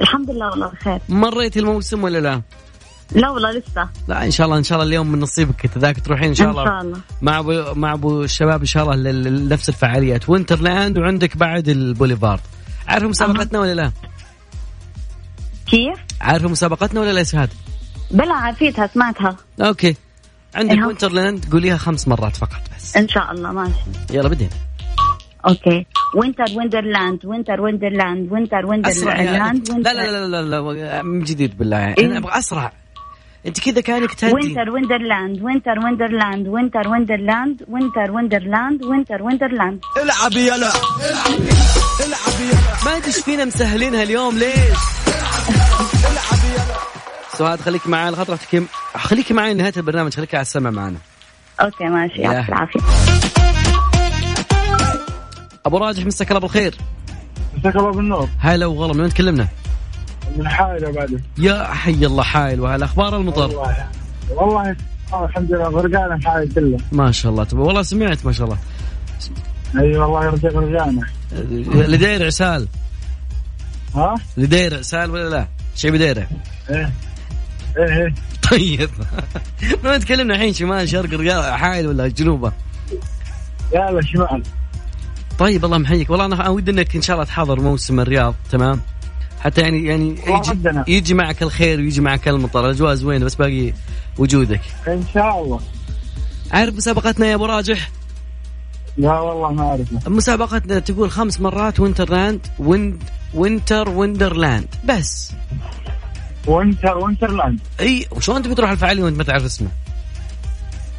الحمد 0.00 0.30
لله 0.30 0.50
والله 0.50 0.68
بخير 0.68 1.00
مريتي 1.08 1.60
الموسم 1.60 2.04
ولا 2.04 2.18
لا؟ 2.18 2.42
لا 3.12 3.30
والله 3.30 3.50
لسه. 3.52 3.88
لا 4.08 4.24
إن 4.24 4.30
شاء 4.30 4.46
الله 4.46 4.58
إن 4.58 4.62
شاء 4.62 4.78
الله 4.78 4.88
اليوم 4.88 5.12
من 5.12 5.20
نصيبك 5.20 5.66
تذاكر 5.66 6.00
تروحين 6.00 6.28
إن 6.28 6.34
شاء 6.34 6.46
إن 6.46 6.50
الله. 6.50 6.64
شاء 6.64 6.80
الله. 6.80 7.00
مع 7.22 7.38
أبو 7.38 7.74
مع 7.74 7.92
أبو 7.92 8.22
الشباب 8.22 8.60
إن 8.60 8.66
شاء 8.66 8.82
الله 8.82 9.10
لنفس 9.12 9.68
الفعاليات. 9.68 10.28
وينترلاند 10.28 10.98
وعندك 10.98 11.36
بعد 11.36 11.68
البوليفارد. 11.68 12.40
عارف 12.88 13.04
مسابقتنا 13.04 13.60
ولا 13.60 13.74
لا؟ 13.74 13.92
كيف؟ 15.66 15.98
عارف 16.20 16.44
مسابقتنا 16.44 17.00
ولا 17.00 17.12
لا 17.12 17.18
يا 17.18 17.24
سهاد؟ 17.24 17.50
بلا 18.10 18.34
عارفيتها 18.34 18.86
سمعتها. 18.86 19.36
okay. 19.60 19.96
عندك. 20.54 20.86
وينترلاند 20.86 21.44
قوليها 21.52 21.76
خمس 21.76 22.08
مرات 22.08 22.36
فقط 22.36 22.60
بس. 22.76 22.96
إن 22.96 23.08
شاء 23.08 23.32
الله 23.32 23.52
ماشي. 23.52 23.72
يلا 24.10 24.28
بدينا. 24.28 24.50
okay. 25.48 25.86
وينتر 26.14 26.44
ويندرلاند 26.56 27.26
وينتر 27.26 27.60
ويندرلاند 27.60 28.32
وينتر 28.32 28.66
ويندرلاند 28.66 29.70
لا 29.70 29.92
لا 29.92 29.92
لا 29.92 30.26
لا 30.26 30.42
لا, 30.42 30.72
لا 30.72 31.02
من 31.02 31.24
جديد 31.24 31.58
بالله. 31.58 31.76
يعني 31.76 31.98
إيه؟ 31.98 32.06
أنا 32.06 32.18
أبغى 32.18 32.38
أسرع. 32.38 32.72
انت 33.46 33.60
كذا 33.60 33.80
كانك 33.80 34.14
تهدي. 34.14 34.34
وينتر 34.34 34.70
ويندرلاند 34.70 35.42
وينتر 35.42 35.78
ويندرلاند 35.84 36.48
وينتر 36.48 36.88
ويندرلاند 36.88 37.64
وينتر 37.68 38.10
ويندرلاند 38.10 38.84
وينتر 38.84 39.22
ويندرلاند 39.22 39.80
العب 40.02 40.32
يلا. 40.32 40.56
العب 40.56 42.40
يلا 42.40 42.58
ما 42.84 42.96
أدري 42.96 43.06
إيش 43.06 43.16
فينا 43.16 43.44
مسهلينها 43.44 44.02
اليوم 44.02 44.38
ليش؟ 44.38 44.78
سعاد 47.32 47.60
خليك 47.60 47.86
معي 47.86 48.16
خاطر 48.16 48.36
تكم 48.36 48.66
خليكي 48.96 49.34
معي 49.34 49.54
نهايه 49.54 49.72
البرنامج 49.76 50.14
خليكي 50.14 50.36
على 50.36 50.42
السمع 50.42 50.70
معنا. 50.70 50.98
أوكي 51.60 51.84
ماشي 51.84 52.20
يا. 52.20 52.32
يعطيك 52.32 52.48
العافية. 52.48 52.80
أبو 55.66 55.78
راجح 55.78 56.06
مساك 56.06 56.28
الله 56.28 56.40
بالخير. 56.40 56.74
مساك 57.58 57.76
الله 57.76 57.90
بالنور. 57.90 58.28
هلا 58.40 58.66
وغلا 58.66 58.92
من 58.94 59.00
وين 59.00 59.10
تكلمنا؟ 59.10 59.48
من 60.36 60.48
حائل 60.48 60.92
بعد. 60.92 61.20
يا 61.38 61.64
حي 61.64 62.06
الله 62.06 62.22
حايل 62.22 62.60
وهلا 62.60 62.84
أخبار 62.84 63.16
المطر؟ 63.16 63.56
والله 63.56 63.86
والله 64.36 64.76
الحمد 65.24 65.52
لله 65.52 65.68
غرقانه 65.68 66.20
حائل 66.24 66.52
كله. 66.52 66.78
ما 66.92 67.12
شاء 67.12 67.32
الله 67.32 67.44
تبا 67.44 67.60
والله 67.60 67.82
سمعت 67.82 68.26
ما 68.26 68.32
شاء 68.32 68.46
الله. 68.46 68.58
أي 69.76 69.98
والله 69.98 70.24
يرجع 70.24 70.48
غرقانه 70.48 71.02
اللي 71.32 71.96
داير 71.96 72.26
عسال 72.26 72.68
ها؟ 73.94 74.14
اللي 74.36 74.46
داير 74.46 74.78
عسال 74.78 75.10
ولا 75.10 75.28
لا؟ 75.28 75.48
شيء 75.74 75.90
بدايره 75.90 76.26
إيه. 76.70 76.92
إيه 77.76 77.96
إيه. 77.96 78.14
طيب. 78.50 78.90
وين 79.84 80.00
تكلمنا 80.00 80.34
الحين 80.34 80.52
شمال 80.52 80.88
شرق 80.88 81.32
حائل 81.54 81.86
ولا 81.86 82.08
جنوبة؟ 82.08 82.52
يا 83.74 83.90
لا 83.90 84.00
شمال. 84.02 84.42
طيب 85.38 85.64
الله 85.64 85.78
محييك. 85.78 86.10
والله 86.10 86.24
أنا 86.24 86.48
ودي 86.48 86.70
أنك 86.70 86.96
إن 86.96 87.02
شاء 87.02 87.16
الله 87.16 87.26
تحضر 87.26 87.60
موسم 87.60 88.00
الرياض 88.00 88.34
تمام؟ 88.50 88.80
حتى 89.40 89.60
يعني 89.60 89.84
يعني 89.84 90.16
يجي, 90.26 90.82
يجي 90.88 91.14
معك 91.14 91.42
الخير 91.42 91.78
ويجي 91.78 92.00
معك 92.00 92.28
المطر. 92.28 92.66
الاجواء 92.66 92.94
زوينه 92.94 93.24
بس 93.24 93.34
باقي 93.34 93.72
وجودك. 94.18 94.60
إن 94.88 95.04
شاء 95.14 95.42
الله. 95.42 95.60
عارف 96.52 96.74
مسابقتنا 96.74 97.26
يا 97.26 97.34
أبو 97.34 97.44
راجح؟ 97.46 97.90
لا 98.96 99.20
والله 99.20 99.52
ما 99.52 99.68
اعرف 99.68 100.08
مسابقتنا 100.08 100.78
تقول 100.78 101.10
خمس 101.10 101.40
مرات 101.40 101.80
وينترلاند 101.80 102.46
ويند 102.58 103.02
وينتر 103.34 103.88
ويندرلاند. 103.88 104.68
بس. 104.84 105.32
وينتر 106.46 106.98
وينترلاند. 106.98 107.60
إي 107.80 108.06
وشلون 108.10 108.42
تبي 108.42 108.54
تروح 108.54 108.70
الفعالية 108.70 109.02
وأنت 109.02 109.16
ما 109.16 109.24
تعرف 109.24 109.44
اسمه؟ 109.44 109.68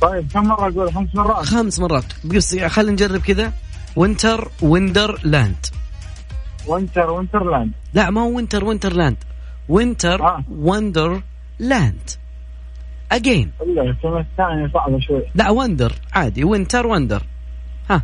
طيب 0.01 0.31
كم 0.33 0.43
مرة 0.43 0.67
أقول؟ 0.69 0.93
خمس 0.93 1.15
مرات. 1.15 1.45
خمس 1.45 1.79
مرات. 1.79 2.05
بس 2.25 2.57
خلينا 2.57 2.91
نجرب 2.91 3.21
كذا. 3.21 3.53
وينتر 3.95 4.51
ويندرلاند. 4.61 5.65
وينتر 6.68 7.10
وينترلاند 7.12 7.72
لا 7.93 8.10
ما 8.10 8.22
هو 8.22 8.36
وينتر 8.36 8.66
وينترلاند 8.66 9.18
وينتر 9.70 10.24
آه. 10.28 10.43
وندر 10.51 11.22
لاند 11.60 12.10
اجين 13.12 13.51
الثانية 13.62 14.72
صعبة 14.74 14.99
شوي. 14.99 15.22
لا 15.36 15.49
وندر 15.49 15.93
عادي. 16.14 16.43
وينتر 16.43 16.88
وندر 16.88 17.24
ها. 17.89 18.01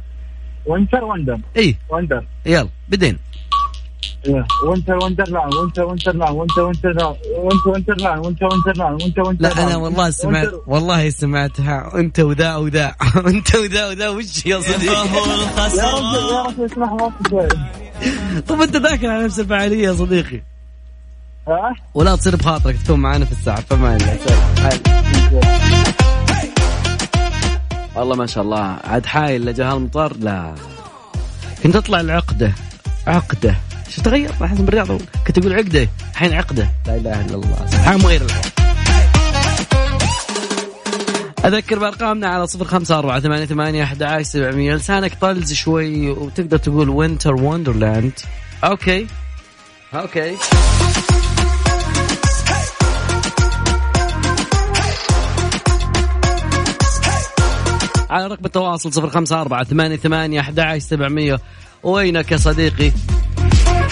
وينتر 0.65 1.03
وندر 1.03 1.37
اي 1.57 1.75
وندر 1.89 2.25
يلا 2.45 2.69
بدين. 2.89 3.17
إيه. 4.27 4.45
وينتر 4.67 4.95
وندرلاند 5.03 5.53
وينتر 5.53 5.83
وينترلاند 5.85 6.31
وينتر 6.37 6.61
وينترلاند 6.61 7.17
وينتر 7.37 7.69
وينترلاند 7.69 8.25
وينتر 8.25 8.45
وينترلاند 8.45 9.01
وينتر 9.01 9.21
وينترلاند 9.21 9.41
لا 9.41 9.63
أنا 9.63 9.75
والله 9.75 10.09
سمعت 10.09 10.45
وينتر- 10.47 10.61
والله 10.67 11.09
سمعتها. 11.09 11.91
أنت 11.95 12.19
وذا 12.19 12.55
وذا. 12.55 12.95
أنت 13.31 13.55
وذا 13.55 13.87
وذا. 13.89 14.09
وش 14.09 14.45
يا 14.45 14.59
صديقي؟ 14.59 14.95
يا 14.95 15.01
رجل 15.01 16.33
يا 16.33 16.43
رجل 16.43 16.65
اسمح 16.65 16.89
شوي 17.29 17.47
طب 18.47 18.61
أنت 18.61 18.77
داخل 18.77 19.07
على 19.07 19.25
نفس 19.25 19.39
الفعالية 19.39 19.87
يا 19.87 19.93
صديقي. 19.93 20.41
ها؟ 21.47 21.75
ولا 21.93 22.15
تصير 22.15 22.35
بخاطرك 22.35 22.75
تكون 22.85 22.99
معنا 22.99 23.25
في 23.25 23.31
الساعة 23.31 23.61
فما 23.61 23.95
الله 23.95 24.19
والله 27.95 28.15
ما 28.15 28.25
شاء 28.25 28.43
الله. 28.43 28.77
عاد 28.83 29.05
حايل 29.05 29.45
لجاه 29.45 29.73
المطر 29.73 30.17
لا. 30.17 30.55
كنت 31.63 31.75
أطلع 31.75 31.99
العقدة. 31.99 32.51
عقدة. 33.07 33.55
شو 33.89 34.01
تغير؟ 34.01 34.29
الحين 34.41 34.65
بالرياض 34.65 34.87
كنت 35.27 35.37
أقول 35.37 35.53
عقدة 35.53 35.87
الحين 36.11 36.33
عقدة. 36.33 36.69
لا 36.87 36.95
إله 36.95 37.21
إلا 37.21 37.35
الله. 37.35 37.65
سبحان 37.67 37.99
مغير 37.99 38.21
الحال 38.21 38.54
أذكر 41.45 41.79
بأرقامنا 41.79 42.27
على 42.27 42.47
صفر 42.47 42.65
خمسة 42.65 42.99
أربعة 42.99 43.19
ثمانية 43.19 43.45
ثمانية 43.45 43.83
أحد 43.83 44.03
عشر 44.03 44.23
سبعمية. 44.23 44.75
لسانك 44.75 45.13
طلق 45.21 45.53
شوي 45.53 46.09
وتقدر 46.09 46.57
تقول 46.57 46.89
وينتر 46.89 47.33
وندرلاند 47.33 48.19
okay. 48.63 49.07
okay. 49.93 50.37
على 58.09 58.27
رقم 58.27 58.45
التواصل 58.45 58.93
صفر 58.93 59.09
خمسة 59.09 59.41
أربعة 59.41 59.63
ثمانية 59.63 59.95
ثمانية 59.95 60.39
أحد 60.39 60.59
عشر 60.59 60.79
سبعمية. 60.79 61.39
وينك 61.83 62.31
يا 62.31 62.37
صديقي؟ 62.37 62.91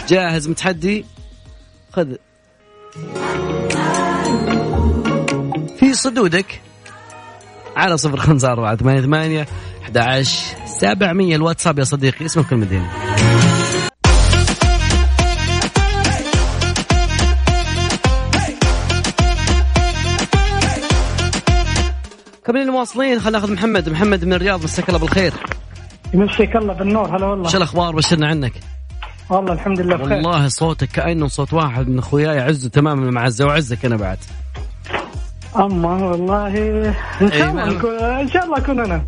جاهز 0.10 0.48
متحدي؟ 0.48 1.06
خذ. 1.94 2.14
في 5.80 5.94
صدودك. 5.94 6.62
على 7.76 7.98
صفر 7.98 8.18
خمسة 8.18 8.52
أربعة 8.52 8.76
ثمانية 8.76 9.02
ثمانية 9.02 9.48
أحد 9.84 9.98
عشر 9.98 10.58
سبعمية. 10.66 11.36
الواتساب 11.36 11.80
يا 11.80 11.84
صديقي 11.84 12.26
اسمك 12.26 12.54
المدينة 12.54 12.90
كملين 22.46 22.68
المواصلين 22.68 23.20
خلينا 23.20 23.40
ناخذ 23.40 23.54
محمد. 23.54 23.90
محمد 23.90 24.26
من 24.26 24.34
الرياض 24.34 24.64
مساك 24.64 24.90
الله 24.90 25.00
بالخير. 25.00 25.34
يمسيك 26.14 26.56
الله 26.56 26.74
بالنور 26.74 27.18
هلا 27.18 27.26
والله. 27.26 27.50
شو 27.50 27.58
الأخبار؟ 27.58 27.96
بشرنا 27.96 28.28
عنك. 28.28 28.54
والله 29.30 29.54
الحمد 29.54 29.82
لله 29.82 29.96
بخير. 29.96 30.14
والله 30.14 30.48
صوتك 30.48 30.88
كأنه 30.88 31.28
صوت 31.28 31.54
واحد 31.54 31.88
من 31.88 32.00
أخوياي 32.00 32.40
عزه 32.40 32.70
تماما 32.70 33.12
مع 33.12 33.22
عزه 33.22 33.46
وعزك 33.46 33.86
أنا 33.86 33.96
بعد. 33.96 34.18
أما 35.56 35.94
والله 36.10 36.48
إن 37.22 37.32
شاء 37.32 37.50
الله 37.50 37.66
نكون 37.66 37.96
إن 38.00 38.28
شاء 38.28 38.46
الله 38.46 38.58
اكون 38.58 38.80
أنا. 38.80 39.06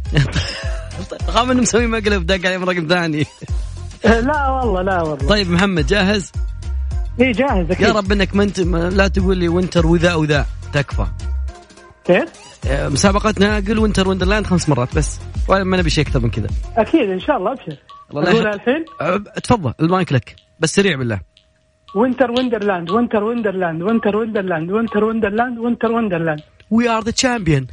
خاف 1.33 1.51
انه 1.51 1.61
مسوي 1.61 1.87
مقلب 1.87 2.25
دق 2.25 2.45
عليه 2.45 2.57
من 2.57 2.69
رقم 2.69 2.87
ثاني. 2.87 3.25
لا 4.03 4.49
والله 4.49 4.81
لا 4.81 5.01
والله. 5.01 5.27
طيب 5.27 5.49
محمد 5.49 5.87
جاهز؟ 5.87 6.31
إي 7.21 7.31
جاهز 7.31 7.71
أكيد. 7.71 7.87
يا 7.87 7.93
رب 7.93 8.11
إنك 8.11 8.35
ما 8.35 8.43
انت 8.43 8.59
لا 8.59 9.07
تقول 9.07 9.37
لي 9.37 9.47
وينتر 9.47 9.87
وذا 9.87 10.13
وذا 10.13 10.45
تكفى. 10.73 11.05
كيف؟ 12.05 12.29
آه، 12.67 12.87
مسابقتنا 12.89 13.55
قل 13.55 13.79
وينتر 13.79 14.09
وندرلاند 14.09 14.47
خمس 14.47 14.69
مرات 14.69 14.95
بس. 14.95 15.19
ولا 15.47 15.63
ما 15.63 15.77
نبي 15.77 15.89
شيء 15.89 16.03
أكثر 16.07 16.19
من 16.19 16.29
كذا. 16.29 16.47
أكيد 16.77 17.09
إن 17.09 17.19
شاء 17.19 17.37
الله 17.37 17.51
أبشر. 17.51 17.77
الله 18.11 18.53
الحين؟ 18.53 18.85
تفضل 19.43 19.73
المايك 19.81 20.13
لك. 20.13 20.35
بس 20.59 20.75
سريع 20.75 20.97
بالله. 20.97 21.19
وينتر 21.95 22.31
ويندرلاند 22.31 22.91
وينتر 22.91 23.23
ويندرلاند 23.23 23.81
وينتر 23.81 24.15
ويندرلاند 24.15 24.71
وينتر 24.71 25.03
ويندرلاند 25.03 25.59
وينتر 25.59 25.91
ويندرلاند 25.91 26.41
we 26.71 26.89
are 26.89 27.03
the 27.03 27.11
champion 27.11 27.67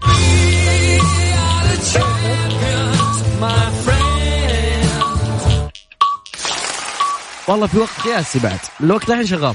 والله 7.48 7.66
في 7.66 7.78
وقت 7.78 8.00
قياسي 8.04 8.38
بعد. 8.38 8.58
الوقت 8.80 9.10
الحين 9.10 9.26
شغال. 9.26 9.54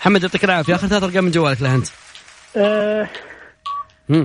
محمد 0.00 0.22
يعطيك 0.22 0.44
العافية. 0.44 0.74
آخر 0.74 0.86
ثلاث 0.86 1.02
أرقام 1.02 1.24
من 1.24 1.30
جوالك 1.30 1.62
له 1.62 1.74
أنت. 1.74 1.86
آه،. 2.56 3.08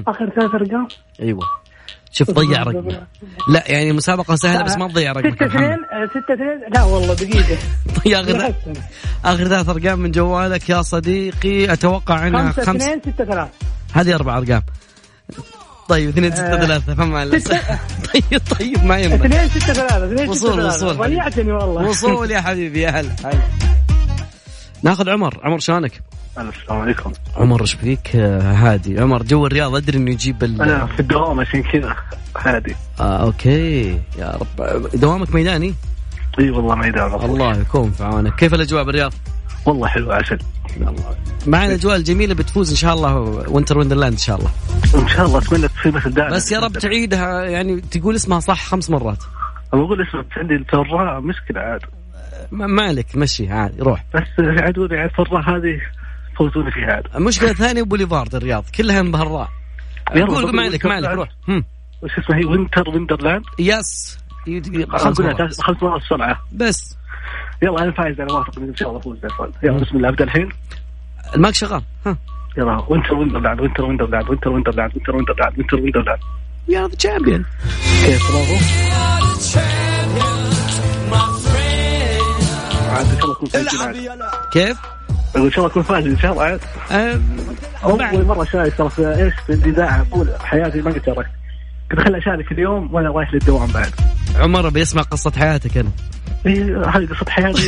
آخر 0.08 0.30
ثلاث 0.30 0.56
أرقام؟ 0.56 0.88
أيوه. 1.22 1.61
شوف 2.12 2.32
ضيع 2.40 2.64
رقمه 2.64 3.08
لا 3.50 3.64
يعني 3.68 3.92
مسابقة 3.92 4.36
سهلة 4.36 4.64
بس 4.64 4.78
ما 4.78 4.88
تضيع 4.88 5.12
رقمك 5.12 5.36
ستة 5.36 5.44
يا 5.44 5.48
محمد 5.48 5.64
اثنين 5.64 5.80
آه، 5.92 6.06
ستة 6.10 6.34
اثنين. 6.34 6.74
لا 6.74 6.84
والله 6.84 7.14
دقيقة. 7.14 7.58
طيب 8.06 8.14
آخر 8.14 8.54
آخر 9.26 9.48
ثلاث 9.48 9.70
أرقام 9.70 10.00
من 10.00 10.12
جوالك 10.12 10.70
يا 10.70 10.82
صديقي. 10.82 11.74
أتوقع 11.74 12.28
إنها 12.28 12.52
خمسة 12.52 12.64
خمس 12.66 12.82
اثنين 12.82 13.02
ستة 13.02 13.26
ثلاث 13.26 13.50
هذه 13.94 14.16
أربع 14.16 14.38
أرقام. 14.38 14.62
طيب 15.90 16.10
اثنين 16.10 16.32
ستة 16.32 16.54
آه. 16.54 16.66
ثلاثة 16.66 16.96
فما 16.96 17.20
عليه. 17.20 17.40
طيب 18.14 18.42
طيب 18.60 18.86
ما 18.86 18.98
يهمك. 19.00 19.26
اثنين 19.26 19.50
ستة 19.50 19.74
ثلاثة. 19.74 20.06
اثنين 20.06 20.18
ستة 20.18 20.30
وصول 20.32 20.54
ثلاثة. 20.54 20.86
وصول 20.86 20.98
حبيبي. 20.98 21.16
ضيعتني 21.16 21.52
والله. 21.52 21.90
وصول 21.90 22.32
يا 22.32 22.42
حبيبي 22.42 22.82
يا 22.82 22.90
هلا 22.90 23.16
هلا. 23.24 23.40
ناخذ 24.84 25.10
عمر. 25.10 25.40
عمر 25.44 25.60
شلونك؟ 25.60 26.02
السلام 26.38 26.82
عليكم. 26.82 27.12
عمر 27.36 27.62
إيش 27.62 27.74
فيك؟ 27.74 28.16
آه، 28.16 28.42
هادي. 28.54 29.00
عمر 29.00 29.24
جو 29.24 29.48
الرياض 29.48 29.76
أدري 29.76 29.98
إنه 29.98 30.12
يجيب 30.12 30.44
ال 30.44 30.62
أنا 30.62 30.86
في 30.86 31.00
الدوام 31.00 31.40
عشان 31.40 31.64
كذا. 31.64 31.96
هادي. 32.38 32.76
آه 33.00 33.24
okay. 33.24 34.00
يا 34.18 34.38
رب. 34.42 34.88
دوامك 34.94 35.36
ميداني؟ 35.36 35.74
إي 36.40 36.50
والله 36.50 36.76
ميدان. 36.76 37.14
الله 37.14 37.58
يكون 37.58 37.92
في 37.92 38.04
عونك. 38.04 38.36
كيف 38.36 38.54
الأجواء 38.54 38.84
بالرياض؟ 38.84 39.14
والله 39.66 39.88
حلو 39.88 40.12
عسل. 40.12 40.38
مع 41.48 41.66
الاجواء 41.66 41.96
الجميله 41.96 42.34
بتفوز 42.34 42.70
إن 42.70 42.76
شاء 42.76 42.94
الله 42.94 43.16
وينتر 43.48 43.78
ويندرلاند 43.78 44.12
إن 44.12 44.18
شاء 44.18 44.38
الله. 44.38 44.52
إن 44.96 45.08
شاء 45.08 45.26
الله 45.26 45.38
أتمنى 45.38 45.68
تصير 45.68 45.92
مثل 45.96 46.14
دائما. 46.14 46.36
بس 46.36 46.52
يا 46.52 46.60
رب 46.60 46.74
تعيدها 46.74 47.44
يعني 47.44 47.82
تقول 47.82 48.16
اسمها 48.16 48.40
صح 48.40 48.66
خمس 48.66 48.90
مرات. 48.90 49.24
أبغى 49.74 49.86
أقول 49.86 50.02
اسمك 50.02 50.38
عندي 50.38 50.56
في 50.56 50.89
الراء 50.89 51.22
مشكلة 51.22 51.62
عاد. 51.62 51.82
ما, 52.52 52.68
ما 52.68 52.84
عليك 52.84 53.16
مشي 53.16 53.52
عادي 53.52 53.82
روح. 53.82 54.06
بس 54.16 54.22
يعدوني 54.40 54.98
على 54.98 55.10
الراء 55.10 55.42
هذه 55.42 55.82
فوزوني 56.42 56.72
فيها 56.72 56.94
عاد 56.94 57.08
المشكلة 57.16 57.52
الثانية 57.52 57.84
بوليفارد 57.84 58.36
الرياض 58.36 58.66
كلها 58.76 59.00
يلا، 59.00 59.48
قول 60.26 60.56
ما 60.56 60.62
عليك 60.62 60.86
ما 60.86 60.94
عليك 60.94 61.12
روح. 61.12 61.30
هم. 61.48 61.66
وش 62.02 62.12
اسمها 62.20 62.40
هي 62.40 62.46
وينتر 62.46 62.90
ويندرلاند؟ 62.90 63.44
yes. 63.60 64.18
خمس 64.90 65.20
مرات 65.20 66.02
بسرعة 66.02 66.42
بس. 66.52 66.98
يلا 67.64 67.84
أنا 67.84 67.92
فايز 67.92 68.20
أنا 68.20 68.34
واثق 68.34 68.60
إن 68.60 68.76
شاء 68.76 68.90
الله 68.90 69.00
أفوز 69.00 69.18
يلا 69.64 69.78
بسم 69.78 69.98
الله 69.98 70.10
أبدأ 70.10 70.24
الحين. 70.24 70.50
الماك 71.36 71.54
شغال. 71.54 71.82
ها. 72.06 72.18
يلا 72.58 72.86
وينتر 72.90 73.14
ويندرلاند 73.14 73.62
وينتر 73.62 73.84
ويندرلاند 73.84 74.30
وينتر 74.30 74.50
ويندرلاند 74.50 74.94
وينتر 74.96 75.16
ويندرلاند 75.16 75.58
وينتر 75.58 75.76
ويندرلاند. 75.76 76.20
you're 76.68 76.88
the 76.88 76.96
champion 76.96 77.46
كيف 78.06 78.32
برافو. 78.32 78.56
كيف؟ 84.54 84.78
أقول 85.36 85.46
إن 85.46 85.52
شاء 85.52 85.60
الله 85.60 85.72
اكون 85.72 85.84
فايز 85.84 86.08
إن 86.08 86.18
شاء 86.18 86.32
الله. 86.32 86.60
عاد 86.92 87.22
أول 87.84 88.26
مرة 88.26 88.44
شارك 88.44 88.78
ترى 88.78 88.90
في 88.90 89.24
إيش 89.24 89.34
في 89.48 89.54
الإذاعة 89.54 90.06
طول 90.12 90.30
حياتي 90.40 90.82
ما 90.82 90.92
قد 90.92 91.06
شاركت 91.06 91.30
كنت 91.92 92.00
أخلي 92.00 92.18
أشارك 92.18 92.52
اليوم 92.52 92.94
وأنا 92.94 93.10
رايح 93.10 93.34
للدوام 93.34 93.72
بعد. 93.72 93.92
عمر 94.40 94.70
بيسمع 94.70 95.02
قصة 95.02 95.32
حياتك 95.38 95.78
أنا. 95.78 95.90
هذه 96.96 97.06
قصة 97.06 97.30
حياتي. 97.30 97.62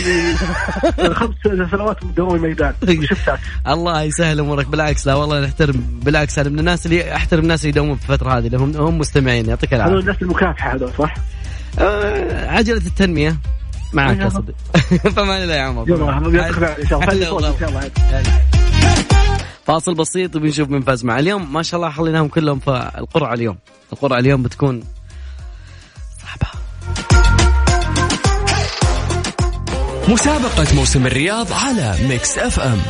خمس 1.20 1.36
سنوات 1.72 2.04
من 2.04 2.14
دوام 2.14 2.36
الميدان. 2.36 2.74
شفتها 3.10 3.40
الله 3.68 4.02
يسهل 4.02 4.40
أمورك. 4.40 4.68
بالعكس 4.68 5.08
لا 5.08 5.14
والله 5.14 5.40
نحترم. 5.40 5.84
بالعكس 6.04 6.40
أنا 6.40 6.50
من 6.50 6.60
الناس 6.60 6.86
اللي 6.86 7.16
أحترم 7.16 7.44
الناس 7.44 7.62
اللي 7.62 7.70
يدومون 7.70 7.96
في 7.96 8.10
الفترة 8.10 8.38
هذه. 8.38 8.48
اللي 8.48 8.58
هم 8.58 8.98
مستمعين. 8.98 9.46
يعطيك 9.50 9.74
هذول 9.74 9.86
العافيه 9.86 10.00
الناس 10.02 10.22
المكافحة 10.22 10.76
هذول 10.76 10.92
صح؟ 10.98 11.14
آه، 11.80 12.50
عجلة 12.50 12.78
التنمية. 12.78 13.38
معك 13.94 14.20
يا 14.20 14.30
صديق 14.30 14.56
فمان 15.16 15.44
الله 15.44 15.56
يا 15.56 15.62
عمر 15.62 15.90
يلا 15.90 16.06
يعطيك 16.06 16.58
العافيه 16.58 16.84
إن 16.84 16.88
شاء 16.88 17.38
الله. 17.38 17.56
فاصل 19.66 19.94
بسيط 19.94 20.36
وبنشوف 20.36 20.70
من 20.70 20.82
فاز 20.82 21.06
معه 21.06 21.20
اليوم. 21.20 21.54
ما 21.54 21.64
شاء 21.64 21.80
الله 21.80 21.92
خليناهم 21.92 22.28
كلهم 22.28 22.60
في 22.60 22.92
القرعة 22.98 23.34
اليوم. 23.34 23.58
القرعة 23.94 24.20
اليوم 24.20 24.44
بتكون 24.44 24.84
مسابقة 30.08 30.76
موسم 30.76 31.08
الرياض 31.08 31.54
على 31.54 31.96
ميكس 32.10 32.38
اف 32.38 32.60
ام. 32.60 32.82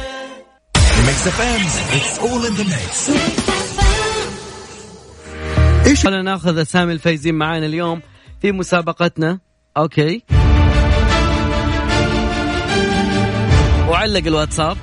ميكس 1.08 1.28
اف 1.28 1.42
ام 1.42 1.62
it's 1.98 2.20
all 2.20 2.46
in 2.46 2.54
the 2.54 2.64
mix 2.64 3.12
إيش 5.86 6.04
خلينا 6.04 6.22
ناخذ 6.22 6.62
أسامي 6.62 6.94
الفايزين 6.94 7.36
معانا 7.36 7.66
اليوم 7.66 8.02
في 8.42 8.52
مسابقتنا. 8.52 9.40
okay. 9.78 10.24
وعلق 14.04 14.28
الواتساب. 14.28 14.78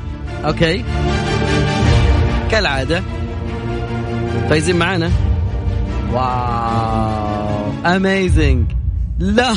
okay. 0.44 0.84
كالعادة. 2.50 3.02
فايزين 4.48 4.76
معانا. 4.76 5.10
wow. 6.12 7.72
amazing 7.96 8.72
لا. 9.18 9.56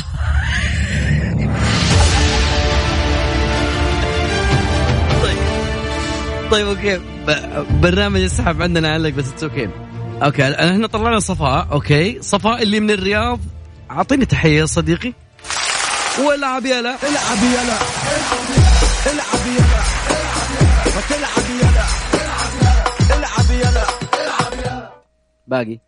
طيب. 5.22 5.38
طيب 6.50 6.66
okay. 6.66 7.00
برنامج 7.70 8.20
السحب 8.20 8.62
عندنا 8.62 8.92
علق 8.92 9.10
بس 9.10 9.28
it's 9.28 9.42
okay. 9.44 9.68
okay 10.22 10.54
إحنا 10.54 10.86
طلعنا 10.86 11.18
صفاء. 11.18 11.68
okay. 11.72 12.18
صفاء 12.22 12.62
اللي 12.62 12.80
من 12.80 12.90
الرياض. 12.90 13.40
أعطيني 13.90 14.24
تحية 14.26 14.60
يا 14.60 14.66
صديقي. 14.66 15.12
والعب 16.26 16.66
يلا 16.66 16.80
العب 16.80 17.38
يلا 17.38 17.74
العب 19.06 19.46
يلا 19.46 19.82
وتلعب 20.96 21.50
يلا 21.60 21.84
العب 23.16 23.50
يلا 24.64 24.90
باقي. 25.46 25.78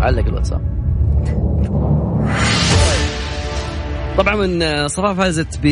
علق 0.00 0.26
الواتساب. 0.26 0.60
طبعا 4.18 4.36
من 4.36 4.62
آه، 4.62 4.86
صفاء 4.86 5.14
فازت 5.14 5.58
ب 5.62 5.66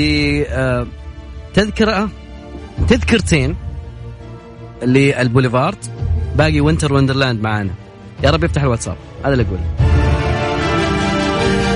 آه، 0.49 0.87
تذكرة 1.55 2.09
تذكرتين. 2.89 3.57
للبوليفارد. 4.83 5.79
باقي 6.37 6.61
وينتر 6.61 6.93
وندرلاند 6.93 7.43
معانا. 7.43 7.71
يا 8.23 8.31
رب 8.31 8.45
يفتح 8.45 8.63
الواتساب. 8.63 8.97
هذا 9.25 9.33
اللي 9.33 9.45
أقول 9.45 9.59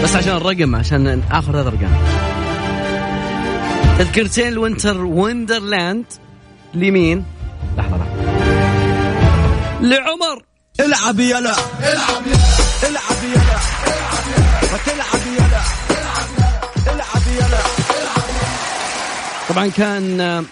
بس 0.04 0.16
عشان 0.16 0.36
الرقم 0.36 0.76
عشان 0.76 1.22
آخر 1.30 1.52
ثلاث 1.52 1.66
ارقام 1.66 1.96
تذكرتين 3.98 4.48
الوينتر 4.48 5.04
وندرلاند 5.04 6.04
لمين؟ 6.74 7.24
لحظة 7.78 7.96
لحظة. 7.96 8.06
لعمر. 9.80 10.42
العب 10.80 11.20
يلا 11.20 11.38
العب 11.38 12.26
يلا 12.26 12.46
العب 12.88 13.22
يلا 13.24 13.58
وتلعب 14.74 15.22
يلا 15.36 15.62
العب 16.94 17.26
يلا 17.36 17.58
طبعا 19.48 19.66
كان 19.66 20.44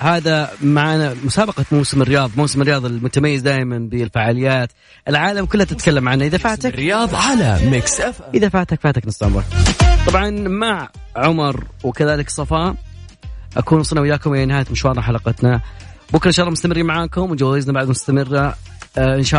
هذا 0.00 0.50
معنا 0.62 1.14
مسابقة 1.24 1.64
موسم 1.72 2.02
الرياض 2.02 2.30
موسم 2.36 2.62
الرياض 2.62 2.84
المتميز 2.84 3.42
دائما 3.42 3.78
بالفعاليات. 3.78 4.70
العالم 5.08 5.44
كلها 5.44 5.64
تتكلم 5.64 6.08
عنه. 6.08 6.24
إذا 6.24 6.38
فاتك 6.38 6.74
الرياض 6.74 7.14
على 7.14 7.58
ميكس 7.64 7.93
اف 7.93 8.00
ام 8.00 8.12
إذا 8.34 8.48
فاتك 8.48 8.80
فاتك 8.80 9.06
نص 9.06 9.22
عمرك. 9.22 9.44
طبعا 10.06 10.30
مع 10.30 10.88
عمر 11.16 11.64
وكذلك 11.84 12.30
صفاء 12.30 12.74
أكون 13.56 13.80
وصلنا 13.80 14.02
وياكم 14.02 14.34
إلى 14.34 14.46
نهاية 14.46 14.66
مشوارنا 14.70 15.02
حلقتنا. 15.02 15.60
بكرة 16.12 16.26
إن 16.26 16.32
شاء 16.32 16.44
الله 16.44 16.52
مستمرين 16.52 16.86
معاكم 16.86 17.30
وجوائزنا 17.30 17.72
بعد 17.72 17.88
مستمرة. 17.88 18.54
آه، 18.98 19.14
إن 19.16 19.22
شاء 19.22 19.38